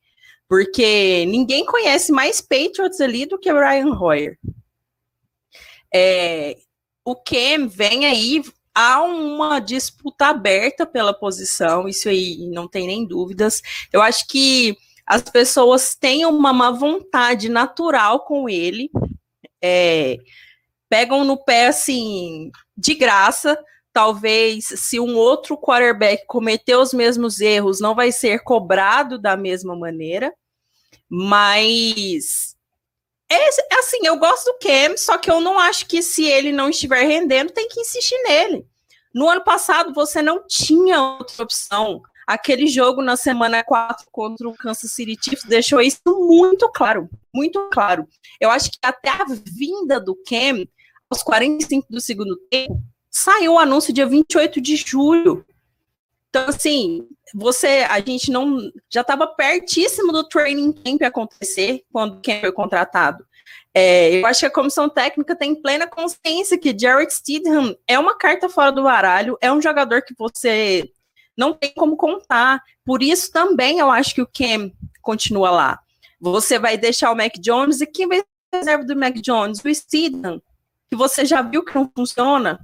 [0.47, 4.39] Porque ninguém conhece mais Patriots ali do que o Ryan Hoyer.
[5.93, 6.57] É,
[7.03, 8.41] o Cam vem aí,
[8.77, 13.59] há uma disputa aberta pela posição, isso aí não tem nem dúvidas.
[13.91, 18.91] Eu acho que as pessoas têm uma má vontade natural com ele,
[19.59, 20.19] é,
[20.87, 23.57] pegam no pé assim, de graça.
[23.91, 29.75] Talvez, se um outro quarterback cometer os mesmos erros, não vai ser cobrado da mesma
[29.75, 30.31] maneira.
[31.09, 32.55] Mas
[33.29, 36.69] é assim, eu gosto do Cam, só que eu não acho que se ele não
[36.69, 38.65] estiver rendendo, tem que insistir nele.
[39.13, 42.01] No ano passado, você não tinha outra opção.
[42.25, 47.69] Aquele jogo na semana 4 contra o Kansas City Chiefs deixou isso muito claro, muito
[47.71, 48.07] claro.
[48.39, 50.65] Eu acho que até a vinda do Cam
[51.09, 55.45] aos 45 do segundo tempo, saiu o anúncio dia 28 de julho.
[56.29, 62.41] Então, assim, você, a gente não já estava pertíssimo do training camp acontecer quando quem
[62.41, 63.25] foi contratado.
[63.73, 68.17] É, eu acho que a comissão técnica tem plena consciência que Jared Stidham é uma
[68.17, 70.89] carta fora do baralho, é um jogador que você
[71.37, 72.61] não tem como contar.
[72.83, 75.79] Por isso também eu acho que o Cam continua lá.
[76.19, 79.63] Você vai deixar o Mac Jones e quem vai ser reserva do Mac Jones?
[79.63, 80.41] O Stidham
[80.89, 82.59] que você já viu que não funciona,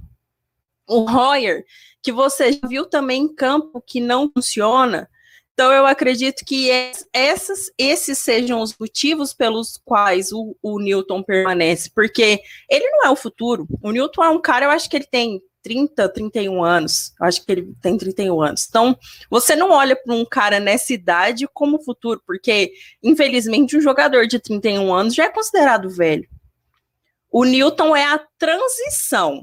[0.86, 1.64] o Royer,
[2.04, 5.08] que você viu também em campo que não funciona.
[5.54, 6.68] Então, eu acredito que
[7.12, 13.10] essas, esses sejam os motivos pelos quais o, o Newton permanece, porque ele não é
[13.10, 13.66] o futuro.
[13.80, 17.14] O Newton é um cara, eu acho que ele tem 30, 31 anos.
[17.18, 18.66] Eu acho que ele tem 31 anos.
[18.68, 18.98] Então,
[19.30, 24.38] você não olha para um cara nessa idade como futuro, porque, infelizmente, um jogador de
[24.38, 26.28] 31 anos já é considerado velho.
[27.30, 29.42] O Newton é a transição.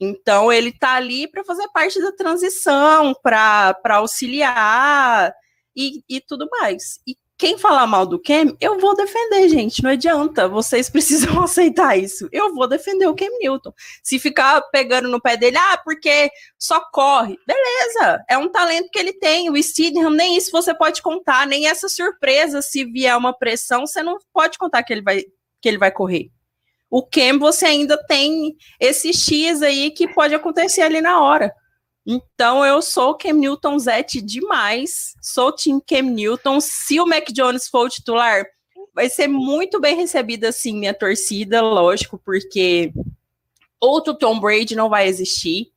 [0.00, 5.32] Então, ele está ali para fazer parte da transição, para auxiliar
[5.76, 7.00] e, e tudo mais.
[7.06, 9.82] E quem falar mal do Cam, eu vou defender, gente.
[9.82, 10.46] Não adianta.
[10.46, 12.28] Vocês precisam aceitar isso.
[12.30, 13.72] Eu vou defender o Cam Newton.
[14.02, 17.38] Se ficar pegando no pé dele, ah, porque só corre.
[17.46, 18.22] Beleza.
[18.28, 19.48] É um talento que ele tem.
[19.48, 21.46] O Stidham, nem isso você pode contar.
[21.46, 25.22] Nem essa surpresa, se vier uma pressão, você não pode contar que ele vai,
[25.62, 26.30] que ele vai correr.
[26.90, 31.54] O Cam, você ainda tem esse X aí que pode acontecer ali na hora.
[32.04, 35.14] Então, eu sou Cam Newton Zete demais.
[35.22, 36.60] Sou Team Cam Newton.
[36.60, 38.44] Se o Mac Jones for o titular,
[38.92, 42.92] vai ser muito bem recebida, assim, minha torcida, lógico, porque
[43.80, 45.70] outro Tom Brady não vai existir.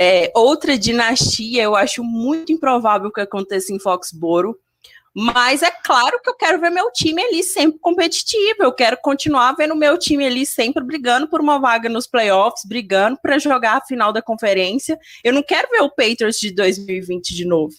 [0.00, 4.58] É, outra dinastia, eu acho muito improvável que aconteça em Foxboro.
[5.14, 8.62] Mas é claro que eu quero ver meu time ali sempre competitivo.
[8.62, 13.18] Eu quero continuar vendo meu time ali sempre brigando por uma vaga nos playoffs, brigando
[13.20, 14.98] para jogar a final da conferência.
[15.24, 17.74] Eu não quero ver o Patriots de 2020 de novo.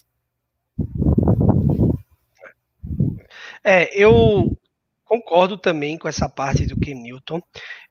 [3.64, 4.56] É, eu
[5.04, 7.42] concordo também com essa parte do Ken Newton.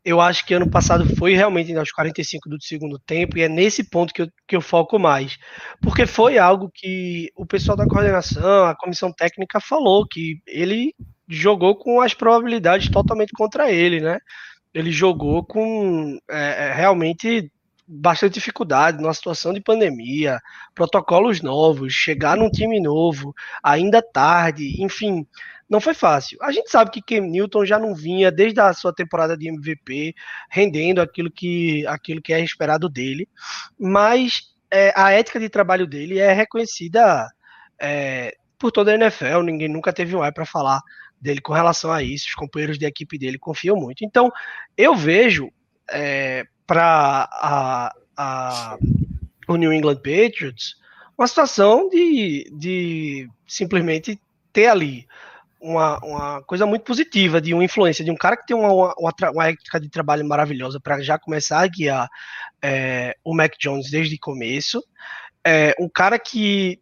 [0.03, 3.83] Eu acho que ano passado foi realmente aos 45 do segundo tempo, e é nesse
[3.89, 5.37] ponto que eu, que eu foco mais.
[5.81, 10.93] Porque foi algo que o pessoal da coordenação, a comissão técnica falou, que ele
[11.27, 14.17] jogou com as probabilidades totalmente contra ele, né?
[14.73, 17.51] Ele jogou com é, é realmente
[17.91, 20.39] bastante dificuldade numa situação de pandemia,
[20.75, 23.33] protocolos novos, chegar num time novo,
[23.63, 25.25] ainda tarde, enfim,
[25.69, 26.37] não foi fácil.
[26.41, 30.15] A gente sabe que Cam Newton já não vinha desde a sua temporada de MVP
[30.49, 33.29] rendendo aquilo que, aquilo que é esperado dele,
[33.77, 37.29] mas é, a ética de trabalho dele é reconhecida
[37.79, 40.81] é, por toda a NFL, ninguém nunca teve um ar para falar
[41.21, 44.03] dele com relação a isso, os companheiros de equipe dele confiam muito.
[44.03, 44.31] Então,
[44.75, 45.51] eu vejo
[45.91, 48.77] é, para a, a,
[49.47, 50.75] o New England Patriots
[51.17, 54.19] uma situação de, de simplesmente
[54.53, 55.05] ter ali
[55.59, 59.13] uma, uma coisa muito positiva, de uma influência de um cara que tem uma, uma,
[59.31, 62.09] uma ética de trabalho maravilhosa para já começar a guiar
[62.61, 64.83] é, o Mac Jones desde o começo.
[65.45, 66.79] É, um cara que,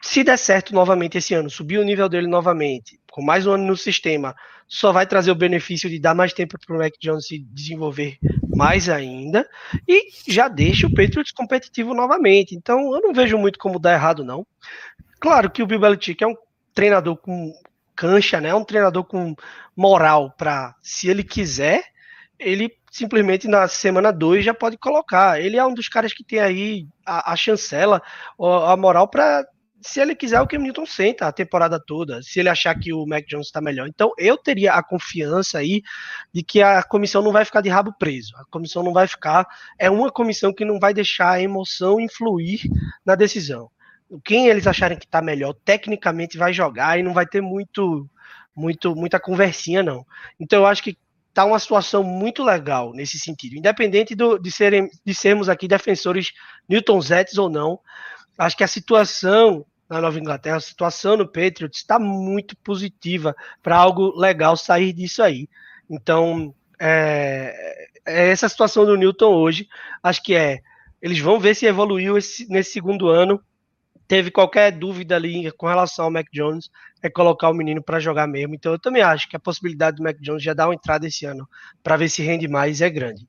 [0.00, 3.64] se der certo novamente esse ano, subir o nível dele novamente, com mais um ano
[3.64, 4.34] no sistema,
[4.66, 8.18] só vai trazer o benefício de dar mais tempo para o Mac Jones se desenvolver
[8.48, 9.48] mais ainda,
[9.86, 12.54] e já deixa o Patriots competitivo novamente.
[12.54, 14.46] Então, eu não vejo muito como dar errado, não.
[15.20, 16.36] Claro que o Bill Belichick é um
[16.74, 17.52] treinador com
[17.94, 18.54] cancha, né?
[18.54, 19.34] Um treinador com
[19.76, 21.82] moral para, se ele quiser,
[22.38, 25.40] ele simplesmente na semana 2 já pode colocar.
[25.40, 28.02] Ele é um dos caras que tem aí a, a chancela,
[28.38, 29.44] a moral para
[29.86, 33.04] se ele quiser, o Cam Newton senta a temporada toda, se ele achar que o
[33.04, 33.86] Mac Jones está melhor.
[33.86, 35.82] Então, eu teria a confiança aí
[36.32, 38.34] de que a comissão não vai ficar de rabo preso.
[38.38, 39.46] A comissão não vai ficar.
[39.78, 42.62] É uma comissão que não vai deixar a emoção influir
[43.04, 43.70] na decisão
[44.24, 48.08] quem eles acharem que está melhor tecnicamente vai jogar e não vai ter muito,
[48.54, 50.06] muito, muita conversinha não.
[50.38, 50.96] Então eu acho que
[51.32, 56.32] tá uma situação muito legal nesse sentido, independente do, de, serem, de sermos aqui defensores
[56.68, 57.80] Newton Zetes ou não.
[58.38, 63.76] Acho que a situação na Nova Inglaterra, a situação no Patriots está muito positiva para
[63.76, 65.48] algo legal sair disso aí.
[65.90, 67.54] Então, é,
[68.06, 69.68] é, essa situação do Newton hoje,
[70.02, 70.60] acho que é.
[71.02, 73.38] Eles vão ver se evoluiu esse, nesse segundo ano
[74.06, 76.70] teve qualquer dúvida ali com relação ao Mac Jones,
[77.02, 78.54] é colocar o menino para jogar mesmo.
[78.54, 81.24] Então eu também acho que a possibilidade do Mac Jones já dar uma entrada esse
[81.24, 81.48] ano
[81.82, 83.26] para ver se rende mais é grande.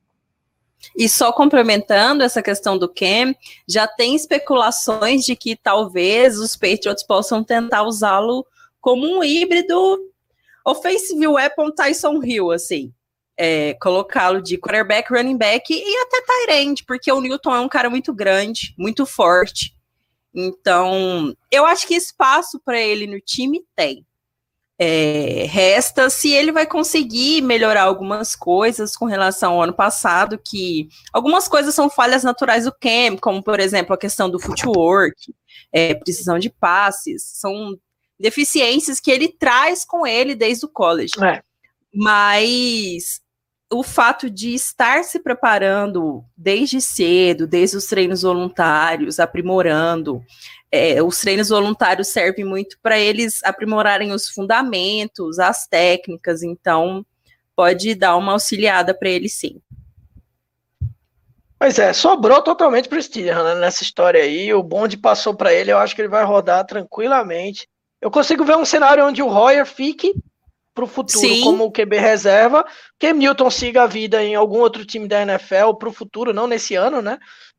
[0.96, 3.34] E só complementando essa questão do Cam,
[3.66, 8.46] já tem especulações de que talvez os Patriots possam tentar usá-lo
[8.80, 9.98] como um híbrido
[10.64, 12.92] offensive weapon Tyson Hill, assim.
[13.38, 17.68] É, colocá-lo de quarterback, running back e até tight end, porque o Newton é um
[17.68, 19.75] cara muito grande, muito forte.
[20.36, 24.04] Então, eu acho que espaço para ele no time tem.
[24.78, 30.88] É, resta se ele vai conseguir melhorar algumas coisas com relação ao ano passado, que
[31.10, 35.34] algumas coisas são falhas naturais do Cam, como por exemplo a questão do footwork,
[35.72, 37.74] é, precisão de passes, são
[38.20, 41.14] deficiências que ele traz com ele desde o college.
[41.24, 41.42] É.
[41.94, 43.22] Mas
[43.72, 50.24] o fato de estar se preparando desde cedo, desde os treinos voluntários, aprimorando.
[50.70, 57.04] É, os treinos voluntários servem muito para eles aprimorarem os fundamentos, as técnicas, então
[57.54, 59.60] pode dar uma auxiliada para eles sim.
[61.58, 64.52] Pois é, sobrou totalmente para o Steelers né, nessa história aí.
[64.52, 67.66] O bonde passou para ele, eu acho que ele vai rodar tranquilamente.
[68.00, 70.14] Eu consigo ver um cenário onde o Royer fique
[70.76, 71.40] para o futuro Sim.
[71.40, 72.62] como o QB reserva.
[72.98, 76.46] Que Newton siga a vida em algum outro time da NFL para o futuro, não
[76.46, 77.18] nesse ano, né?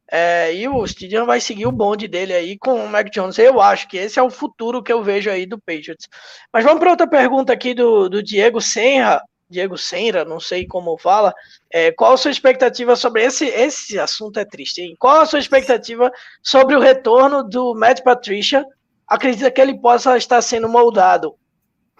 [0.09, 3.39] É, e o Stadium vai seguir o bonde dele aí com o Mac Jones.
[3.39, 6.07] Eu acho que esse é o futuro que eu vejo aí do Patriots.
[6.53, 9.21] Mas vamos para outra pergunta aqui do, do Diego Senra.
[9.49, 11.33] Diego Senra, não sei como fala.
[11.73, 14.95] É, qual a sua expectativa sobre esse esse assunto é triste, hein?
[14.99, 16.11] Qual a sua expectativa
[16.43, 18.63] sobre o retorno do Matt Patricia?
[19.07, 21.35] Acredita que ele possa estar sendo moldado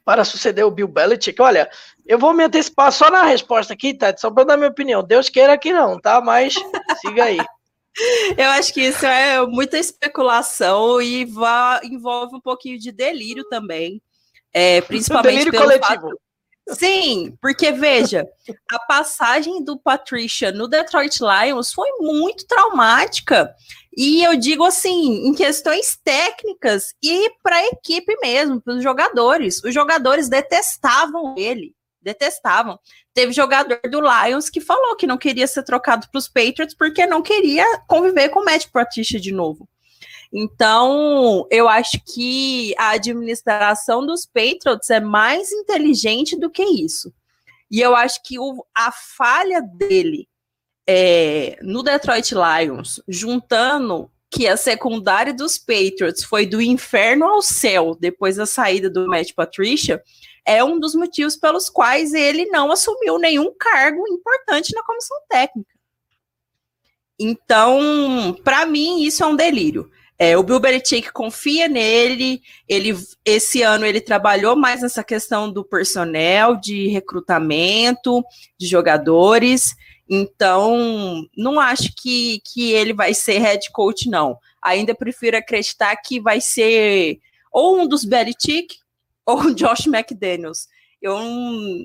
[0.08, 1.42] para suceder o Bill Belichick?
[1.42, 1.70] Olha,
[2.06, 5.04] eu vou me antecipar só na resposta aqui, Tati, só para dar minha opinião.
[5.04, 6.22] Deus queira que não, tá?
[6.22, 6.54] Mas
[7.02, 7.38] siga aí.
[8.38, 14.02] Eu acho que isso é muita especulação e vá, envolve um pouquinho de delírio também.
[14.54, 16.08] É, principalmente delírio pelo coletivo.
[16.08, 16.20] Fato...
[16.70, 18.26] Sim, porque veja,
[18.72, 23.54] a passagem do Patricia no Detroit Lions foi muito traumática.
[23.98, 29.60] E eu digo assim, em questões técnicas e para a equipe mesmo, para os jogadores.
[29.64, 32.80] Os jogadores detestavam ele, detestavam.
[33.12, 37.08] Teve jogador do Lions que falou que não queria ser trocado para os Patriots porque
[37.08, 39.68] não queria conviver com o Matt Patricia de novo.
[40.32, 47.12] Então, eu acho que a administração dos Patriots é mais inteligente do que isso.
[47.72, 50.28] E eu acho que o, a falha dele
[50.88, 57.96] é, no Detroit Lions, juntando que a secundária dos Patriots foi do inferno ao céu
[58.00, 60.02] depois da saída do Matt Patricia,
[60.46, 65.70] é um dos motivos pelos quais ele não assumiu nenhum cargo importante na comissão técnica.
[67.20, 69.92] Então, para mim, isso é um delírio.
[70.20, 72.42] É, o Bill Belichick confia nele.
[72.68, 78.24] Ele, esse ano ele trabalhou mais nessa questão do personnel, de recrutamento,
[78.58, 79.76] de jogadores.
[80.10, 84.40] Então, não acho que, que ele vai ser head coach, não.
[84.62, 87.20] Ainda prefiro acreditar que vai ser
[87.52, 88.78] ou um dos Belichick
[89.26, 90.68] ou o Josh McDaniels.
[91.02, 91.20] Eu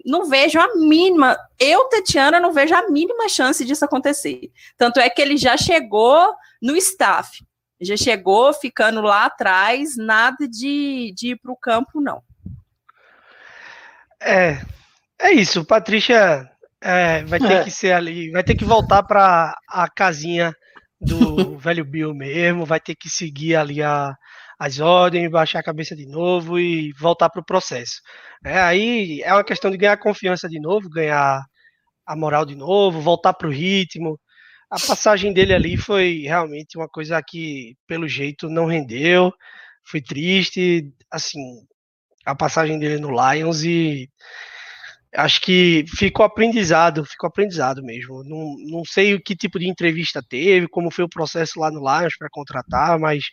[0.07, 4.51] não vejo a mínima, eu, Tatiana, não vejo a mínima chance disso acontecer.
[4.79, 7.45] Tanto é que ele já chegou no staff,
[7.81, 12.23] já chegou ficando lá atrás, nada de, de ir para o campo, não.
[14.23, 14.63] É,
[15.19, 15.65] é isso.
[15.65, 16.52] Patrícia
[16.83, 17.65] é, vai ter é.
[17.65, 20.55] que ser ali, vai ter que voltar para a casinha
[21.01, 24.15] do velho Bill mesmo, vai ter que seguir ali a,
[24.59, 28.01] as ordens, baixar a cabeça de novo e voltar para o processo.
[28.45, 31.45] É, aí é uma questão de ganhar confiança de novo, ganhar
[32.07, 34.19] a moral de novo, voltar para o ritmo.
[34.71, 39.33] A passagem dele ali foi realmente uma coisa que, pelo jeito, não rendeu.
[39.85, 41.39] Foi triste, assim,
[42.25, 44.09] a passagem dele no Lions e
[45.15, 48.25] acho que ficou aprendizado, ficou aprendizado mesmo.
[48.25, 51.81] Não, não sei o que tipo de entrevista teve, como foi o processo lá no
[51.81, 53.25] Lions para contratar, mas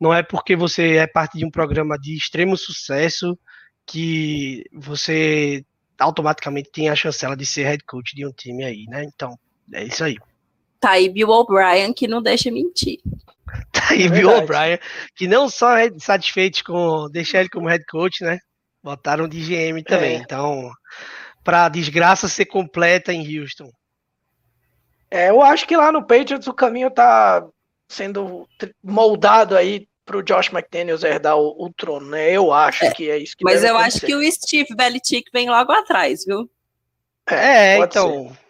[0.00, 3.38] não é porque você é parte de um programa de extremo sucesso
[3.86, 5.64] que você
[5.98, 9.04] automaticamente tem a chancela de ser head coach de um time aí, né?
[9.04, 9.38] Então,
[9.72, 10.16] é isso aí.
[10.80, 13.00] Tá aí Bill O'Brien que não deixa mentir.
[13.72, 14.78] Tá aí é Bill O'Brien,
[15.16, 18.38] que não só é satisfeito com deixar ele como head coach, né?
[18.82, 20.16] Botaram de GM também.
[20.16, 20.18] É.
[20.18, 20.70] Então,
[21.44, 23.70] para a desgraça ser completa em Houston.
[25.10, 27.46] É, eu acho que lá no Patriots o caminho tá
[27.88, 28.46] sendo
[28.82, 32.30] moldado aí para o Josh McDaniels herdar o, o, trono, né?
[32.30, 33.96] Eu acho é, que é isso que Mas eu acontecer.
[33.96, 36.50] acho que o Steve Belichick vem logo atrás, viu?
[37.28, 38.28] É, é então.
[38.28, 38.48] Ser.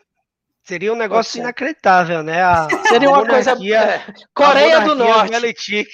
[0.68, 2.42] Seria um negócio inacreditável, né?
[2.42, 3.52] A, Seria uma coisa.
[3.52, 4.04] É,
[4.34, 5.30] Coreia do Norte.
[5.30, 5.90] Belichick.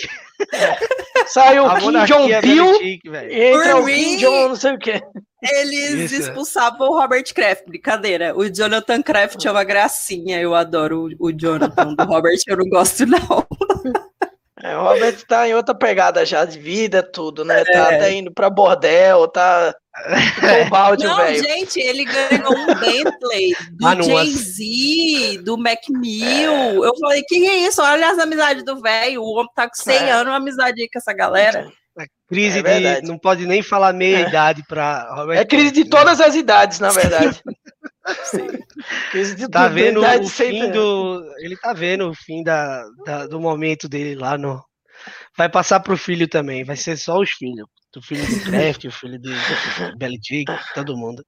[1.27, 5.03] Saiu o Kim Jong-il e entra o Kim Jong não sei o quê.
[5.43, 6.23] Eles Isso.
[6.23, 8.37] expulsavam o Robert Kraft, brincadeira.
[8.37, 11.95] O Jonathan Kraft é uma gracinha, eu adoro o, o Jonathan.
[11.95, 13.47] Do Robert eu não gosto, não.
[14.63, 17.65] É, o Robert tá em outra pegada já de vida, tudo, né?
[17.65, 17.75] Tá é.
[17.75, 21.43] Tá até indo pra bordel, tá com balde, Não, véio.
[21.43, 26.85] gente, ele ganhou um Bentley do Jay-Z, do Macmill.
[26.85, 27.81] Eu falei, que é isso?
[27.81, 29.23] Olha as amizades do velho.
[29.23, 30.11] O homem tá com 100 é.
[30.11, 31.71] anos, uma amizade com essa galera.
[31.97, 33.07] É crise é de.
[33.07, 34.29] Não pode nem falar meia é.
[34.29, 35.39] idade para Robert.
[35.39, 37.41] É crise de todas as idades, na verdade.
[39.13, 41.25] crise de tá vendo o fim do.
[41.39, 44.61] Ele tá vendo o fim da, da, do momento dele lá no.
[45.37, 47.69] Vai passar pro filho também, vai ser só os filhos.
[47.97, 49.31] O filho do Kraft, o filho do,
[49.97, 51.25] Belichick, todo mundo.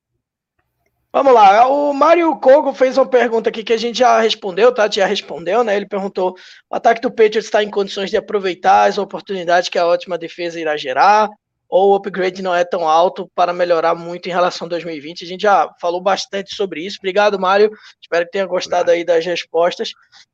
[1.13, 4.87] Vamos lá, o Mário Kogo fez uma pergunta aqui que a gente já respondeu, tá?
[4.87, 5.75] Já respondeu, né?
[5.75, 6.37] Ele perguntou:
[6.69, 10.61] o ataque do Patriots está em condições de aproveitar as oportunidades que a ótima defesa
[10.61, 11.31] irá gerar?
[11.69, 15.25] Ou o upgrade não é tão alto para melhorar muito em relação a 2020?
[15.25, 16.99] A gente já falou bastante sobre isso.
[17.01, 17.71] Obrigado, Mário.
[18.01, 19.93] Espero que tenha gostado aí das respostas.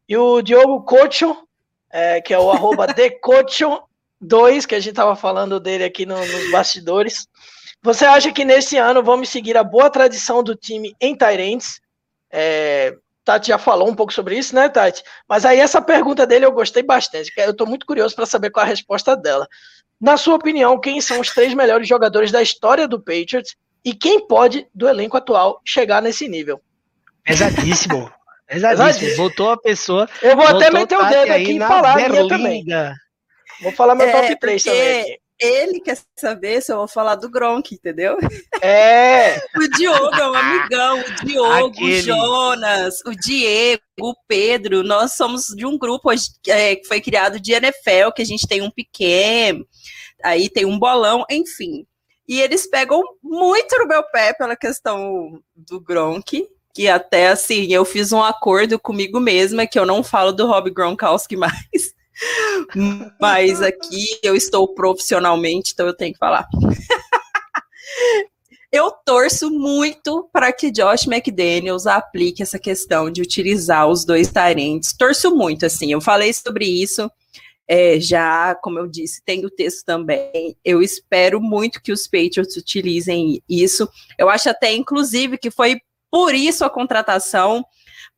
[0.09, 1.37] E o Diogo Cocho,
[1.93, 2.87] é, que é o arroba
[4.23, 7.27] decocho2, que a gente estava falando dele aqui no, nos bastidores.
[7.83, 11.81] Você acha que nesse ano vamos seguir a boa tradição do time em Tyrants?
[12.31, 12.95] É,
[13.25, 15.03] Tati já falou um pouco sobre isso, né, Tati?
[15.29, 17.33] Mas aí essa pergunta dele eu gostei bastante.
[17.37, 19.49] Eu estou muito curioso para saber qual a resposta dela.
[20.01, 24.27] Na sua opinião, quem são os três melhores jogadores da história do Patriots e quem
[24.27, 26.61] pode, do elenco atual, chegar nesse nível?
[27.25, 28.11] Pesadíssimo.
[28.47, 29.17] Pesadíssimo.
[29.17, 30.09] Botou a pessoa.
[30.21, 32.65] Eu vou até meter o dedo aqui e falar a minha também.
[33.63, 37.29] Vou falar meu é, top 3 também ele quer saber se eu vou falar do
[37.29, 38.17] Gronk, entendeu?
[38.61, 39.37] É!
[39.59, 41.99] o Diogo é um amigão, o Diogo, Aquele...
[41.99, 46.11] o Jonas, o Diego, o Pedro, nós somos de um grupo
[46.47, 49.67] é, que foi criado de NFL, que a gente tem um pequeno,
[50.23, 51.85] aí tem um bolão, enfim.
[52.29, 57.85] E eles pegam muito no meu pé pela questão do Gronk, que até assim, eu
[57.85, 61.93] fiz um acordo comigo mesma que eu não falo do Rob Gronkowski mais.
[63.21, 66.47] Mas aqui eu estou profissionalmente, então eu tenho que falar.
[68.73, 74.95] eu torço muito para que Josh McDaniels aplique essa questão de utilizar os dois tarentes.
[74.97, 75.93] Torço muito, assim.
[75.93, 77.11] Eu falei sobre isso.
[77.69, 80.57] É, já, como eu disse, tem o texto também.
[80.65, 83.89] Eu espero muito que os Patriots utilizem isso.
[84.19, 87.65] Eu acho até, inclusive, que foi por isso a contratação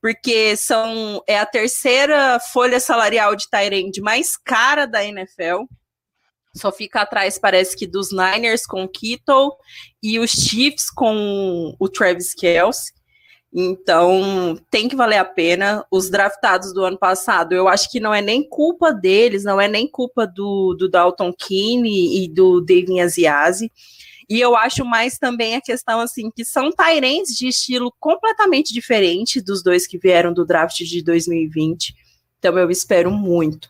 [0.05, 5.63] porque são é a terceira folha salarial de Tyrande mais cara da NFL.
[6.55, 9.53] Só fica atrás, parece que, dos Niners com o Kittle
[10.03, 12.93] e os Chiefs com o Travis Kelce.
[13.51, 15.87] Então, tem que valer a pena.
[15.91, 19.67] Os draftados do ano passado, eu acho que não é nem culpa deles, não é
[19.67, 23.73] nem culpa do, do Dalton Keane e do Devin Aziasi.
[24.29, 29.41] E eu acho mais também a questão, assim, que são Tyrants de estilo completamente diferente
[29.41, 31.95] dos dois que vieram do draft de 2020.
[32.39, 33.69] Então, eu espero muito.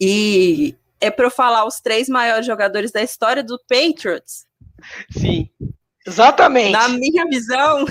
[0.00, 4.46] E é para eu falar os três maiores jogadores da história do Patriots.
[5.10, 5.48] Sim.
[6.06, 6.72] Exatamente.
[6.72, 7.84] Na minha visão.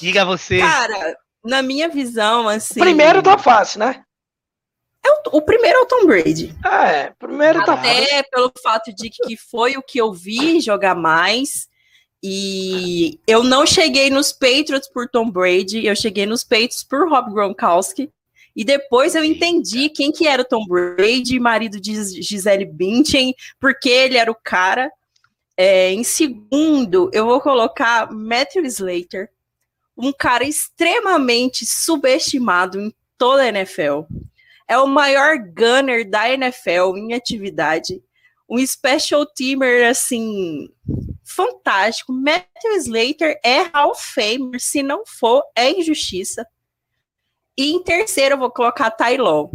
[0.00, 0.58] Diga você.
[0.60, 2.80] Cara, na minha visão, assim.
[2.80, 4.04] O primeiro tá fácil, né?
[5.04, 6.54] É o, o primeiro é o Tom Brady.
[6.64, 7.74] É, primeiro Até tá.
[7.74, 11.68] Até pelo fato de que foi o que eu vi jogar mais.
[12.22, 17.32] E eu não cheguei nos Patriots por Tom Brady, eu cheguei nos Patriots por Rob
[17.32, 18.10] Gronkowski.
[18.54, 23.88] E depois eu entendi quem que era o Tom Brady, marido de Gisele Bündchen, porque
[23.88, 24.92] ele era o cara.
[25.56, 29.30] É, em segundo, eu vou colocar Matthew Slater,
[29.96, 34.02] um cara extremamente subestimado em toda a NFL.
[34.72, 38.02] É o maior gunner da NFL em atividade.
[38.48, 40.70] Um special teamer, assim,
[41.22, 42.10] fantástico.
[42.10, 44.58] Matthew Slater é Hall of Famer.
[44.58, 46.46] Se não for, é injustiça.
[47.54, 49.50] E em terceiro, eu vou colocar Tylon.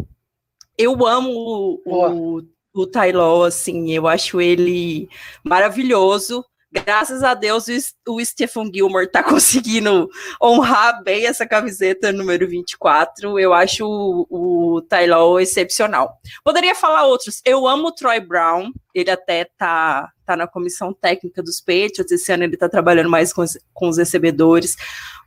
[0.77, 2.43] Eu amo o, o,
[2.75, 5.09] o Tylon, assim, eu acho ele
[5.43, 6.45] maravilhoso.
[6.83, 7.65] Graças a Deus,
[8.07, 10.09] o Stephen Gilmore tá conseguindo
[10.41, 13.39] honrar bem essa camiseta número 24.
[13.39, 16.17] Eu acho o, o excepcional.
[16.43, 17.41] Poderia falar outros.
[17.45, 18.71] Eu amo o Troy Brown.
[18.93, 22.11] Ele até tá, tá na comissão técnica dos Patriots.
[22.11, 24.75] Esse ano ele tá trabalhando mais com os, com os recebedores.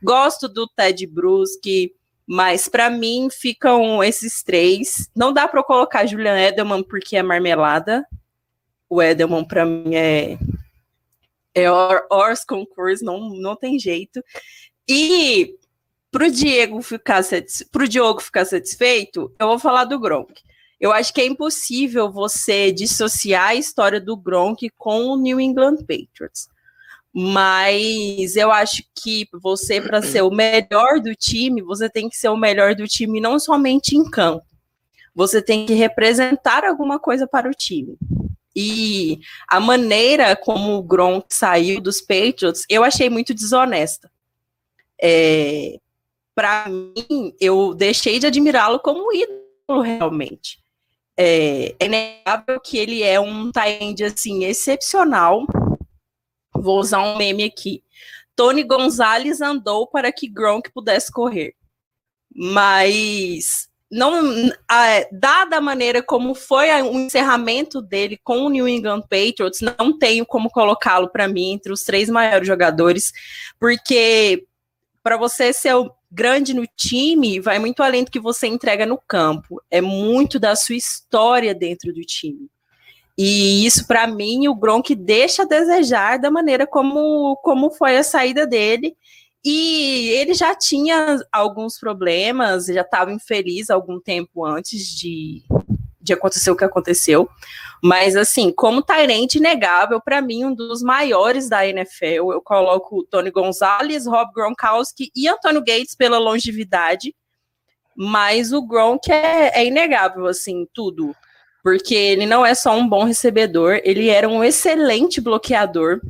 [0.03, 1.93] Gosto do Ted Bruschi.
[2.27, 5.09] Mas para mim ficam esses três.
[5.15, 8.05] Não dá para colocar Julian Edelman porque é marmelada.
[8.89, 10.37] O Edelman para mim é
[11.53, 14.23] é Ors Concurso, não, não tem jeito.
[14.87, 15.55] E
[16.11, 17.21] para o Diego ficar
[17.71, 20.33] pro Diogo ficar satisfeito, eu vou falar do Gronk.
[20.79, 25.77] Eu acho que é impossível você dissociar a história do Gronk com o New England
[25.77, 26.49] Patriots.
[27.13, 32.29] Mas eu acho que você, para ser o melhor do time, você tem que ser
[32.29, 34.45] o melhor do time não somente em campo.
[35.13, 37.97] Você tem que representar alguma coisa para o time.
[38.55, 44.11] E a maneira como o Gronk saiu dos Patriots, eu achei muito desonesta.
[45.01, 45.79] É,
[46.35, 50.59] para mim, eu deixei de admirá-lo como ídolo realmente.
[51.17, 55.45] É, é inegável que ele é um tight assim excepcional
[56.61, 57.83] Vou usar um meme aqui.
[58.35, 61.55] Tony Gonzalez andou para que Gronk pudesse correr.
[62.33, 64.49] Mas não,
[65.11, 70.25] dada a maneira como foi o encerramento dele com o New England Patriots, não tenho
[70.25, 73.11] como colocá-lo para mim entre os três maiores jogadores,
[73.59, 74.45] porque
[75.03, 75.75] para você ser
[76.11, 79.61] grande no time, vai muito além do que você entrega no campo.
[79.69, 82.49] É muito da sua história dentro do time.
[83.17, 88.03] E isso, para mim, o Gronk deixa a desejar da maneira como, como foi a
[88.03, 88.95] saída dele.
[89.43, 95.43] E ele já tinha alguns problemas, já estava infeliz algum tempo antes de,
[95.99, 97.27] de acontecer o que aconteceu.
[97.83, 103.31] Mas, assim, como Tyrant inegável, para mim, um dos maiores da NFL, eu coloco Tony
[103.31, 107.15] Gonzalez, Rob Gronkowski e Antônio Gates pela longevidade.
[107.97, 111.15] Mas o Gronk é, é inegável, assim, tudo
[111.63, 116.01] porque ele não é só um bom recebedor, ele era um excelente bloqueador.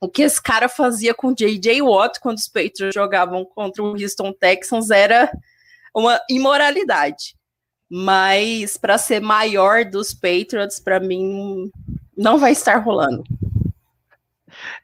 [0.00, 1.82] O que esse cara fazia com J.J.
[1.82, 5.30] Watt quando os Patriots jogavam contra o Houston Texans era
[5.94, 7.36] uma imoralidade.
[7.90, 11.70] Mas para ser maior dos Patriots, para mim,
[12.16, 13.24] não vai estar rolando.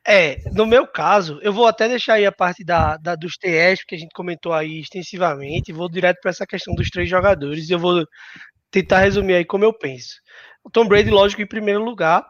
[0.07, 3.85] É, no meu caso, eu vou até deixar aí a parte da, da dos TS,
[3.87, 7.69] que a gente comentou aí extensivamente, e vou direto para essa questão dos três jogadores.
[7.71, 8.07] Eu vou
[8.71, 10.15] tentar resumir aí como eu penso.
[10.62, 12.25] O Tom Brady, lógico, em primeiro lugar.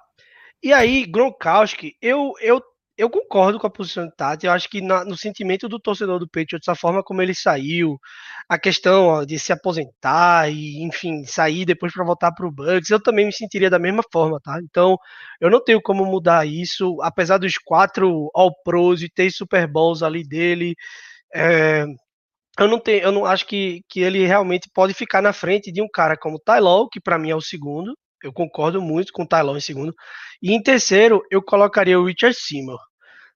[0.63, 2.63] E aí, Gronkowski, eu, eu,
[2.97, 4.47] eu concordo com a posição de Tati.
[4.47, 7.99] Eu acho que na, no sentimento do torcedor do Patriots, a forma como ele saiu,
[8.49, 12.91] a questão ó, de se aposentar e, enfim, sair depois para voltar para o Bucks,
[12.91, 14.59] eu também me sentiria da mesma forma, tá?
[14.63, 14.97] Então,
[15.41, 20.27] eu não tenho como mudar isso, apesar dos quatro All-Pros e três Super Bowls ali
[20.27, 20.75] dele.
[21.35, 21.85] É,
[22.59, 25.83] eu não tenho, eu não acho que, que ele realmente pode ficar na frente de
[25.83, 27.97] um cara como Tylon, que para mim é o segundo.
[28.25, 29.95] Eu concordo muito com o Tylon em segundo.
[30.43, 32.81] E em terceiro, eu colocaria o Richard Seymour.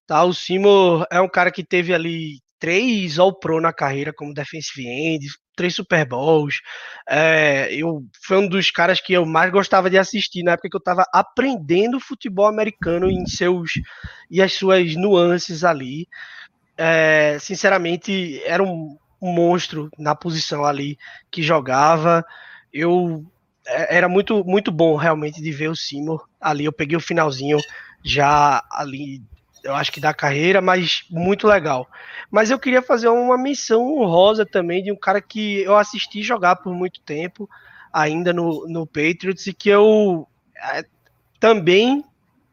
[0.06, 0.24] Tá?
[0.24, 5.26] O Seymour é um cara que teve ali três All-Pro na carreira como defensive end,
[5.54, 6.60] três Super Bowls.
[7.06, 10.76] É, eu, foi um dos caras que eu mais gostava de assistir na época que
[10.76, 13.72] eu estava aprendendo futebol americano em seus
[14.30, 16.08] e as suas nuances ali.
[16.78, 20.96] é, sinceramente, era um, um, monstro na posição ali
[21.30, 22.24] que jogava.
[22.72, 23.26] Eu
[23.68, 26.64] era muito muito bom realmente de ver o Seymour ali.
[26.64, 27.58] Eu peguei o finalzinho
[28.02, 29.22] já ali,
[29.62, 31.86] eu acho que da carreira, mas muito legal.
[32.30, 36.56] Mas eu queria fazer uma menção honrosa também de um cara que eu assisti jogar
[36.56, 37.48] por muito tempo,
[37.92, 40.84] ainda no, no Patriots, e que eu é,
[41.38, 42.04] também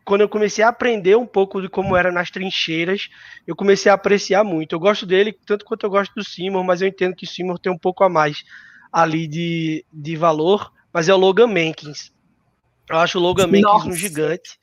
[0.06, 3.10] quando eu comecei a aprender um pouco de como era nas trincheiras,
[3.48, 4.74] eu comecei a apreciar muito.
[4.74, 7.58] Eu gosto dele tanto quanto eu gosto do Simon, mas eu entendo que o Simon
[7.58, 8.44] tem um pouco a mais
[8.94, 12.14] ali de, de valor, mas é o Logan Mankins.
[12.90, 13.90] Eu acho o Logan Mankins Nossa.
[13.90, 14.58] um gigante.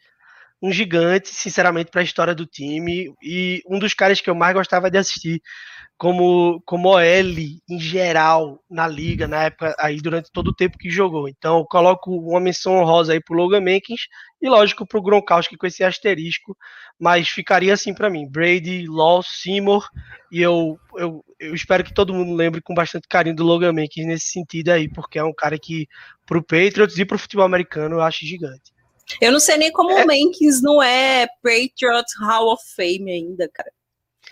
[0.63, 3.13] Um gigante, sinceramente, para a história do time.
[3.23, 5.43] E um dos caras que eu mais gostava de assistir
[6.03, 7.39] como, como OL
[7.71, 11.29] em geral na liga, na época, aí durante todo o tempo que jogou.
[11.29, 14.09] Então, coloco uma menção honrosa aí pro Logan Mankins
[14.41, 16.57] e, lógico, pro Gronkowski com esse asterisco,
[16.99, 19.89] mas ficaria assim para mim: Brady, Law, Seymour,
[20.33, 24.07] e eu, eu, eu espero que todo mundo lembre com bastante carinho do Logan Mankins
[24.07, 25.87] nesse sentido aí, porque é um cara que,
[26.27, 28.73] pro Patriots e pro futebol americano, eu acho gigante.
[29.21, 30.03] Eu não sei nem como é.
[30.03, 33.73] o Mankins não é Patriots Hall of Fame ainda, cara.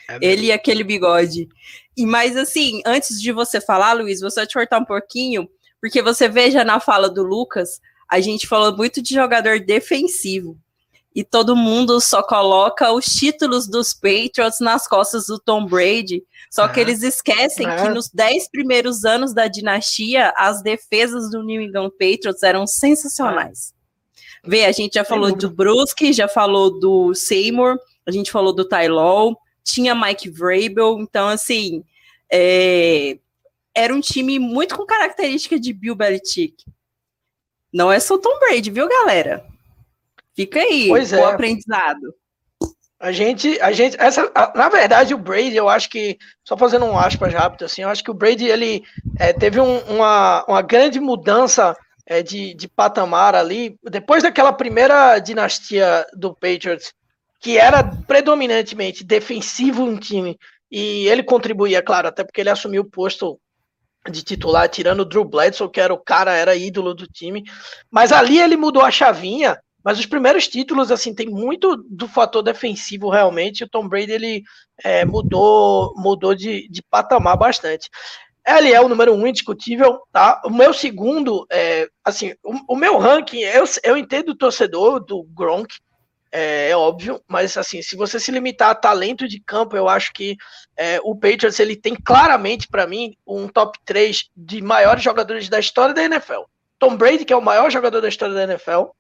[0.09, 1.49] É ele e aquele bigode.
[1.97, 5.49] E mas assim, antes de você falar, Luiz, vou só te cortar um pouquinho,
[5.81, 10.59] porque você veja na fala do Lucas, a gente falou muito de jogador defensivo.
[11.15, 16.23] E todo mundo só coloca os títulos dos Patriots nas costas do Tom Brady.
[16.49, 21.61] Só que eles esquecem que nos dez primeiros anos da dinastia, as defesas do New
[21.61, 23.75] England Patriots eram sensacionais.
[24.45, 28.65] Vê, a gente já falou do Brusque, já falou do Seymour, a gente falou do
[28.65, 31.85] Tylol, tinha Mike Vrabel, então assim,
[32.31, 33.19] é,
[33.75, 36.65] era um time muito com característica de Bill Belichick.
[37.73, 39.45] Não é só Tom Brady, viu, galera?
[40.35, 41.25] Fica aí, pois o é.
[41.25, 42.15] aprendizado.
[42.99, 46.99] A gente, a gente, essa, na verdade, o Brady, eu acho que, só fazendo um
[46.99, 48.83] aspas rápido, assim, eu acho que o Brady, ele
[49.19, 51.75] é, teve um, uma, uma grande mudança
[52.11, 56.93] é, de, de patamar ali, depois daquela primeira dinastia do Patriots,
[57.41, 60.37] que era predominantemente defensivo no time,
[60.69, 63.41] e ele contribuía, claro, até porque ele assumiu o posto
[64.11, 67.45] de titular, tirando o Drew Bledsoe, que era o cara, era ídolo do time.
[67.89, 72.43] Mas ali ele mudou a chavinha, mas os primeiros títulos, assim, tem muito do fator
[72.43, 73.63] defensivo realmente.
[73.63, 74.43] O Tom Brady, ele
[74.83, 77.89] é, mudou, mudou de, de patamar bastante.
[78.47, 80.41] Ele é o número um indiscutível, tá?
[80.45, 85.23] O meu segundo, é, assim, o, o meu ranking, eu, eu entendo o torcedor do
[85.25, 85.75] Gronk,
[86.33, 90.13] é, é, óbvio, mas assim, se você se limitar a talento de campo, eu acho
[90.13, 90.37] que
[90.77, 95.59] é, o Patriots ele tem claramente para mim um top 3 de maiores jogadores da
[95.59, 96.43] história da NFL.
[96.79, 98.91] Tom Brady, que é o maior jogador da história da NFL,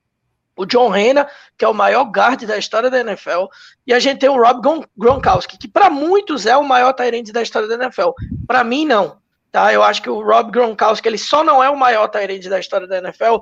[0.57, 1.26] o John Rena,
[1.57, 3.47] que é o maior guard da história da NFL,
[3.86, 7.43] e a gente tem o Rob Gronkowski, que para muitos é o maior Tyrande da
[7.43, 8.11] história da NFL.
[8.47, 9.18] Para mim não,
[9.51, 9.73] tá?
[9.73, 12.87] Eu acho que o Rob Gronkowski ele só não é o maior Tyrande da história
[12.87, 13.39] da NFL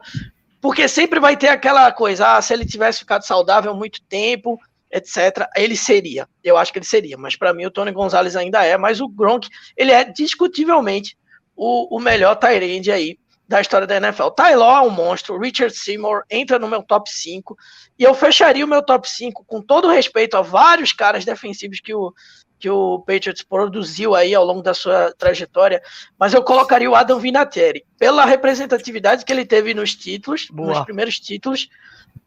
[0.61, 4.59] porque sempre vai ter aquela coisa, ah, se ele tivesse ficado saudável muito tempo,
[4.91, 6.29] etc., ele seria.
[6.43, 9.09] Eu acho que ele seria, mas para mim o Tony Gonzalez ainda é, mas o
[9.09, 11.17] Gronk, ele é discutivelmente
[11.55, 14.29] o, o melhor Tyrande aí da história da NFL.
[14.31, 17.57] Taylor é um monstro, Richard Seymour entra no meu top 5,
[17.99, 21.95] e eu fecharia o meu top 5 com todo respeito a vários caras defensivos que
[21.95, 22.13] o,
[22.59, 25.83] que o Patriots produziu aí ao longo da sua trajetória,
[26.19, 30.71] mas eu colocaria o Adam Vinatieri, pela representatividade que ele teve nos títulos, Boa.
[30.71, 31.69] nos primeiros títulos,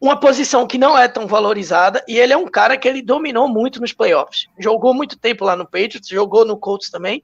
[0.00, 3.46] uma posição que não é tão valorizada, e ele é um cara que ele dominou
[3.46, 4.46] muito nos playoffs.
[4.58, 7.22] Jogou muito tempo lá no Patriots, jogou no Colts também,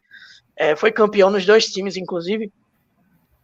[0.57, 2.53] é, foi campeão nos dois times, inclusive,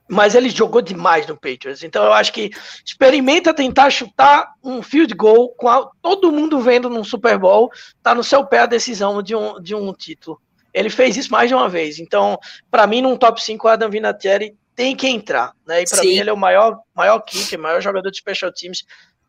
[0.09, 1.83] mas ele jogou demais no Patriots.
[1.83, 2.51] Então eu acho que
[2.85, 7.71] experimenta tentar chutar um field goal com a, todo mundo vendo num Super Bowl,
[8.03, 10.41] tá no seu pé a decisão de um, de um título.
[10.73, 11.99] Ele fez isso mais de uma vez.
[11.99, 12.39] Então,
[12.71, 15.55] para mim, num top 5, o Adam Vinatieri tem que entrar.
[15.65, 15.83] Né?
[15.83, 18.85] E para mim, ele é o maior, maior kicker, maior jogador de special teams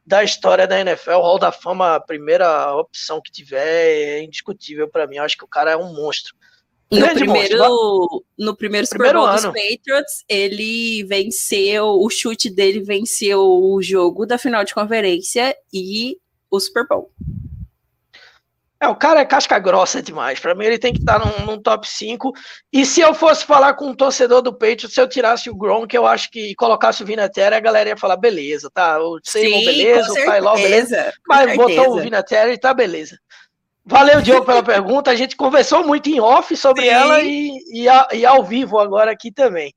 [0.05, 1.11] da história da NFL.
[1.11, 5.17] Hall da Fama, a primeira opção que tiver, é indiscutível para mim.
[5.17, 6.35] Eu acho que o cara é um monstro.
[6.91, 13.81] No primeiro, no primeiro Super Bowl dos Patriots, ele venceu, o chute dele venceu o
[13.81, 16.17] jogo da final de conferência e
[16.49, 17.11] o Super Bowl.
[18.79, 20.39] É, o cara é casca grossa demais.
[20.39, 22.31] Para mim, ele tem que estar num, num, top 5.
[22.71, 25.95] E se eu fosse falar com um torcedor do Patriots, se eu tirasse o Gronk,
[25.95, 28.99] eu acho que colocasse o Vinatieri, a galera ia falar, beleza, tá?
[28.99, 31.13] O Seymour, beleza, o Tylor, beleza.
[31.27, 33.17] Mas botou o Vinatieri, tá beleza.
[33.85, 35.11] Valeu, Diogo, pela pergunta.
[35.11, 36.89] A gente conversou muito em off sobre Sim.
[36.89, 39.73] ela e, e, e, ao vivo agora aqui também.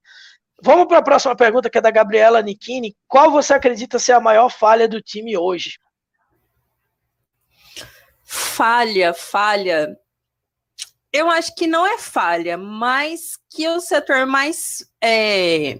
[0.62, 2.96] Vamos para a próxima pergunta, que é da Gabriela Nikini.
[3.06, 5.78] Qual você acredita ser a maior falha do time hoje?
[8.24, 9.96] Falha, falha.
[11.12, 15.78] Eu acho que não é falha, mas que o setor mais é,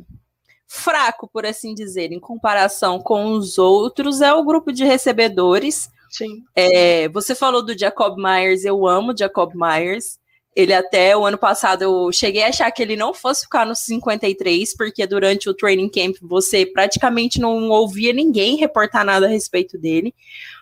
[0.66, 5.90] fraco, por assim dizer, em comparação com os outros, é o grupo de recebedores.
[6.10, 6.44] Sim.
[6.54, 10.18] É, você falou do Jacob Myers, eu amo Jacob Myers.
[10.56, 13.76] Ele até o ano passado eu cheguei a achar que ele não fosse ficar no
[13.76, 19.78] 53, porque durante o training camp você praticamente não ouvia ninguém reportar nada a respeito
[19.78, 20.12] dele.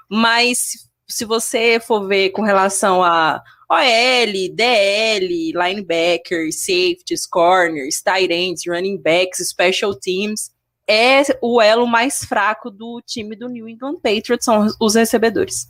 [0.09, 8.64] Mas se você for ver com relação a OL, DL, linebackers, safeties, corners, tight ends,
[8.66, 10.53] running backs, special teams,
[10.89, 15.68] é o elo mais fraco do time do New England Patriots, são os recebedores.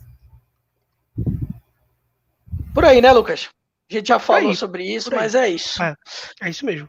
[2.73, 3.49] Por aí, né, Lucas?
[3.89, 5.81] A gente já falou sobre isso, mas é isso.
[5.81, 5.95] É,
[6.41, 6.87] é, isso mesmo.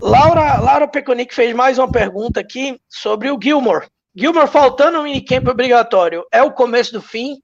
[0.00, 3.88] Laura, Laura Peconic fez mais uma pergunta aqui sobre o Gilmore.
[4.14, 7.38] Gilmore faltando um minicamp obrigatório, é o começo do fim?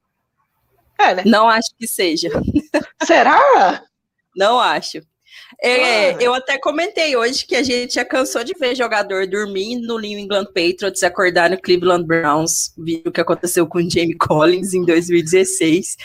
[0.99, 1.23] É, né?
[1.27, 2.31] Não acho que seja.
[3.03, 3.83] Será?
[4.35, 5.03] Não acho.
[5.61, 6.17] É, ah.
[6.21, 10.19] Eu até comentei hoje que a gente já cansou de ver jogador dormir no New
[10.19, 14.75] England Patriots e acordar no Cleveland Browns, viu o que aconteceu com o Jamie Collins
[14.75, 15.97] em 2016.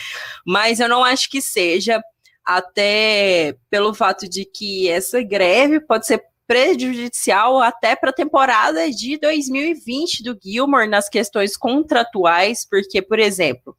[0.46, 2.00] Mas eu não acho que seja
[2.44, 9.18] até pelo fato de que essa greve pode ser prejudicial até para a temporada de
[9.18, 13.76] 2020 do Gilmore nas questões contratuais, porque, por exemplo,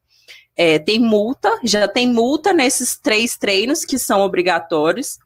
[0.56, 5.18] é, tem multa, já tem multa nesses três treinos que são obrigatórios,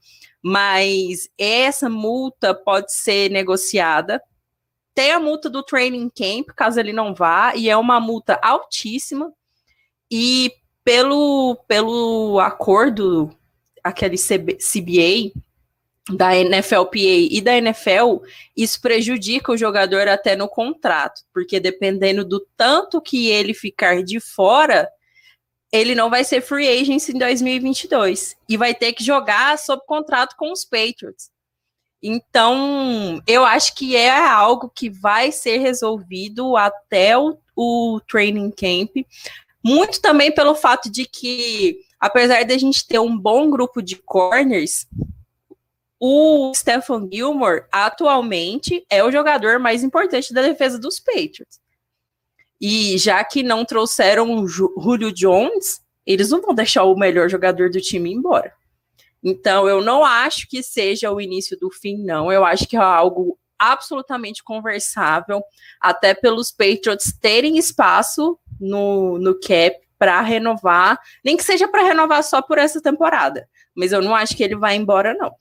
[0.43, 4.23] mas essa multa pode ser negociada.
[4.95, 9.33] Tem a multa do training camp, caso ele não vá, e é uma multa altíssima.
[10.11, 10.53] E
[10.85, 13.31] pelo, pelo acordo,
[13.83, 15.33] aquele CBA,
[16.13, 16.99] da NFLPA
[17.31, 18.19] e da NFL,
[18.55, 24.21] isso prejudica o jogador até no contrato, porque dependendo do tanto que ele ficar de
[24.21, 24.89] fora,
[25.75, 30.37] ele não vai ser free agent em 2022 e vai ter que jogar sob contrato
[30.37, 31.33] com os Patriots.
[32.01, 39.05] Então, eu acho que é algo que vai ser resolvido até o, o training camp,
[39.65, 43.97] muito também pelo fato de que, apesar de a gente ter um bom grupo de
[43.97, 44.87] corners,
[45.99, 51.64] o Stephen Gilmore atualmente é o jogador mais importante da defesa dos Patriots.
[52.67, 57.69] E já que não trouxeram o Julio Jones, eles não vão deixar o melhor jogador
[57.69, 58.55] do time embora.
[59.23, 62.33] Então, eu não acho que seja o início do fim, não.
[62.33, 65.43] Eu acho que é algo absolutamente conversável,
[65.79, 72.25] até pelos Patriots terem espaço no, no cap para renovar, nem que seja para renovar
[72.25, 73.47] só por essa temporada.
[73.77, 75.37] Mas eu não acho que ele vai embora, não.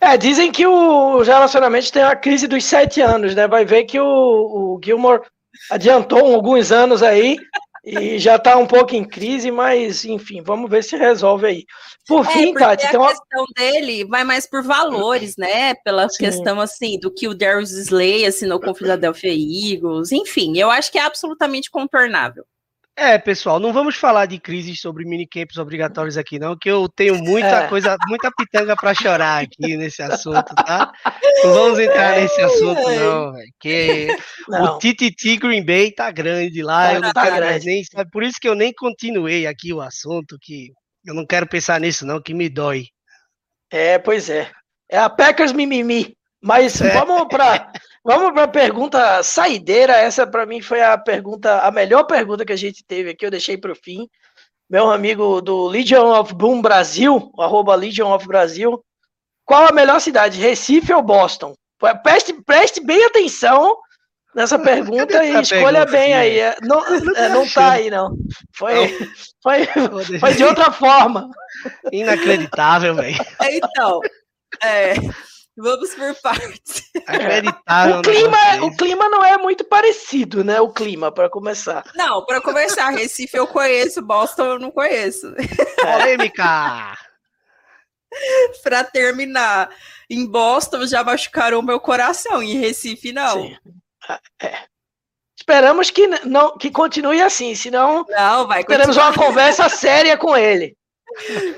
[0.00, 3.46] É, dizem que o, os relacionamentos têm a crise dos sete anos, né?
[3.46, 5.22] Vai ver que o, o Gilmore
[5.70, 7.36] adiantou alguns anos aí
[7.84, 11.64] e já está um pouco em crise, mas enfim, vamos ver se resolve aí.
[12.06, 13.08] Por é, fim, Tati, a uma...
[13.08, 15.74] questão dele vai mais por valores, né?
[15.74, 16.18] Pela Sim.
[16.18, 20.92] questão assim do que o Darius Slay assinou com o Philadelphia Eagles, enfim, eu acho
[20.92, 22.44] que é absolutamente contornável.
[22.94, 27.16] É, pessoal, não vamos falar de crises sobre minicamps obrigatórios aqui, não, que eu tenho
[27.16, 27.68] muita é.
[27.68, 30.92] coisa, muita pitanga para chorar aqui nesse assunto, tá?
[31.42, 34.08] Não vamos entrar nesse assunto, não, véio, que
[34.46, 34.64] não.
[34.64, 37.66] o TTT Green Bay tá grande lá, tá, eu não tá quero grande.
[37.66, 38.10] nem, sabe?
[38.10, 40.70] Por isso que eu nem continuei aqui o assunto, que
[41.06, 42.84] eu não quero pensar nisso, não, que me dói.
[43.70, 44.50] É, pois é.
[44.90, 46.14] É a Packers mimimi.
[46.42, 46.90] Mas é.
[46.90, 47.72] vamos para
[48.04, 49.94] vamos para a pergunta saideira.
[49.94, 53.24] Essa para mim foi a pergunta, a melhor pergunta que a gente teve aqui.
[53.24, 54.08] Eu deixei para o fim.
[54.68, 58.82] Meu amigo do Legion of Boom Brasil, arroba Legion of Brasil.
[59.44, 61.54] Qual a melhor cidade, Recife ou Boston?
[62.02, 63.76] Preste, preste bem atenção
[64.34, 66.38] nessa pergunta e escolha pergunta, bem aí.
[66.38, 68.16] É, não, é, não tá aí, não.
[68.54, 69.08] Foi, não.
[69.42, 71.28] foi, foi de outra forma.
[71.92, 73.16] Inacreditável, velho.
[73.42, 74.00] Então,
[74.62, 74.94] é,
[75.56, 76.90] Vamos por partes.
[77.98, 80.60] o, clima, o clima não é muito parecido, né?
[80.60, 81.84] O clima, para começar.
[81.94, 85.34] Não, para começar, Recife eu conheço, Boston eu não conheço.
[85.80, 86.96] Polêmica!
[88.62, 89.70] para terminar,
[90.08, 93.42] em Boston já machucaram meu coração, em Recife não.
[93.42, 93.56] Sim.
[94.40, 94.64] É.
[95.38, 100.76] Esperamos que não que continue assim, senão não, vai teremos uma conversa séria com ele.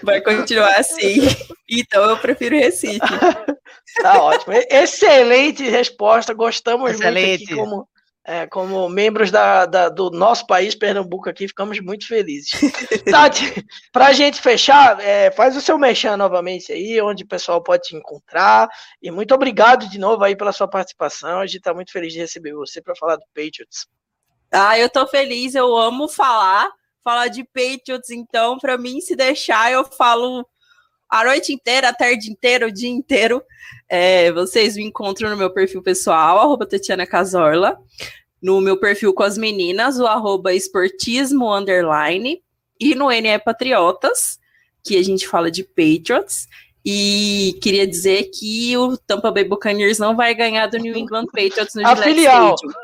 [0.03, 1.21] Vai continuar assim.
[1.69, 3.01] Então eu prefiro Recife.
[4.03, 4.55] tá ótimo.
[4.71, 6.35] Excelente resposta.
[6.35, 7.29] Gostamos Excelente.
[7.29, 7.89] muito aqui como,
[8.25, 12.51] é, como membros da, da, do nosso país, Pernambuco, aqui, ficamos muito felizes.
[13.11, 17.63] Tati, para a gente fechar, é, faz o seu mexer novamente aí, onde o pessoal
[17.63, 18.69] pode te encontrar.
[19.03, 21.41] E muito obrigado de novo aí pela sua participação.
[21.41, 23.87] A gente está muito feliz de receber você para falar do Patriots.
[24.51, 26.71] Ah, eu tô feliz, eu amo falar,
[27.05, 30.45] falar de Patriots, então, para mim, se deixar, eu falo
[31.09, 33.43] a noite inteira, a tarde inteira, o dia inteiro.
[33.89, 37.79] É, vocês me encontram no meu perfil pessoal, arroba Tatiana Casorla,
[38.43, 42.43] no meu perfil com as meninas, o arroba esportismo underline,
[42.81, 44.39] e no NE Patriotas,
[44.83, 46.49] que a gente fala de Patriots.
[46.85, 51.75] E queria dizer que o Tampa Bay Buccaneers não vai ganhar do New England Patriots
[51.75, 52.55] no A filial.
[52.55, 52.75] Stadium.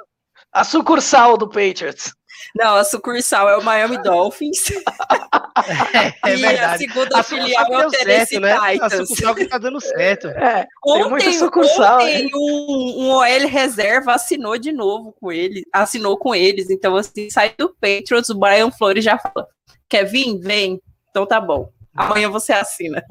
[0.53, 2.15] A sucursal do Patriots.
[2.55, 4.71] Não, a sucursal é o Miami Dolphins.
[4.73, 6.75] É, é e verdade.
[6.75, 8.73] a segunda a filial é o Tennessee certo, né?
[8.73, 8.93] Titans.
[8.93, 10.29] A sucursal que tá dando certo.
[10.29, 12.37] É, ontem, sucursal, ontem é.
[12.37, 16.71] um, um OL reserva assinou de novo com ele, assinou com eles.
[16.71, 19.47] Então, assim, sai do Patriots, o Brian Flores já fala,
[19.89, 20.39] quer vir?
[20.39, 20.81] Vem.
[21.11, 21.71] Então tá bom.
[21.95, 23.03] Amanhã você assina.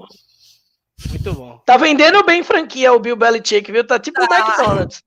[1.08, 1.62] Muito bom.
[1.66, 3.86] Tá vendendo bem franquia o Bill Belichick, viu?
[3.86, 4.40] Tá tipo o tá.
[4.40, 5.04] McDonald's.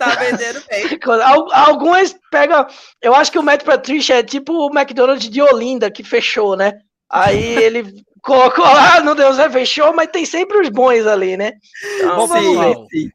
[0.00, 0.98] Tá vendendo bem.
[1.52, 2.66] Algumas pegam.
[3.02, 6.80] Eu acho que o Matt Patricia é tipo o McDonald's de Olinda, que fechou, né?
[7.10, 11.52] Aí ele colocou lá, não deu Zé, fechou, mas tem sempre os bons ali, né?
[11.96, 13.10] Então, sim, sim.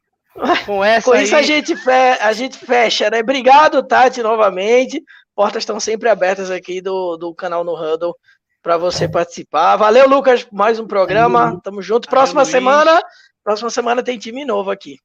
[0.64, 1.42] Com, essa Com isso aí...
[1.42, 1.90] a, gente fe...
[2.20, 3.18] a gente fecha, né?
[3.18, 5.02] Obrigado, Tati, novamente.
[5.34, 8.14] Portas estão sempre abertas aqui do, do canal no Huddle
[8.62, 9.76] para você participar.
[9.76, 11.60] Valeu, Lucas, mais um programa.
[11.64, 12.08] Tamo junto.
[12.08, 13.02] Próxima semana,
[13.42, 14.98] próxima semana tem time novo aqui.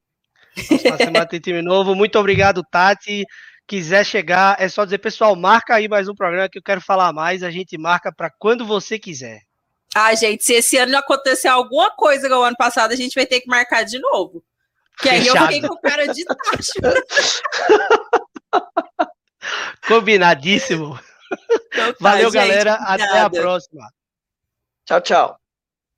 [1.29, 1.95] Tem time novo.
[1.95, 3.25] Muito obrigado, Tati.
[3.67, 7.13] Quiser chegar, é só dizer, pessoal, marca aí mais um programa que eu quero falar
[7.13, 7.41] mais.
[7.41, 9.41] A gente marca para quando você quiser.
[9.95, 13.25] Ah, gente, se esse ano acontecer alguma coisa igual o ano passado, a gente vai
[13.25, 14.43] ter que marcar de novo.
[15.01, 16.73] Que aí eu fiquei com cara de tacho.
[19.87, 20.99] Combinadíssimo.
[21.67, 22.73] Então, tá, Valeu, gente, galera.
[22.75, 23.87] Até a próxima.
[24.85, 25.40] Tchau, tchau.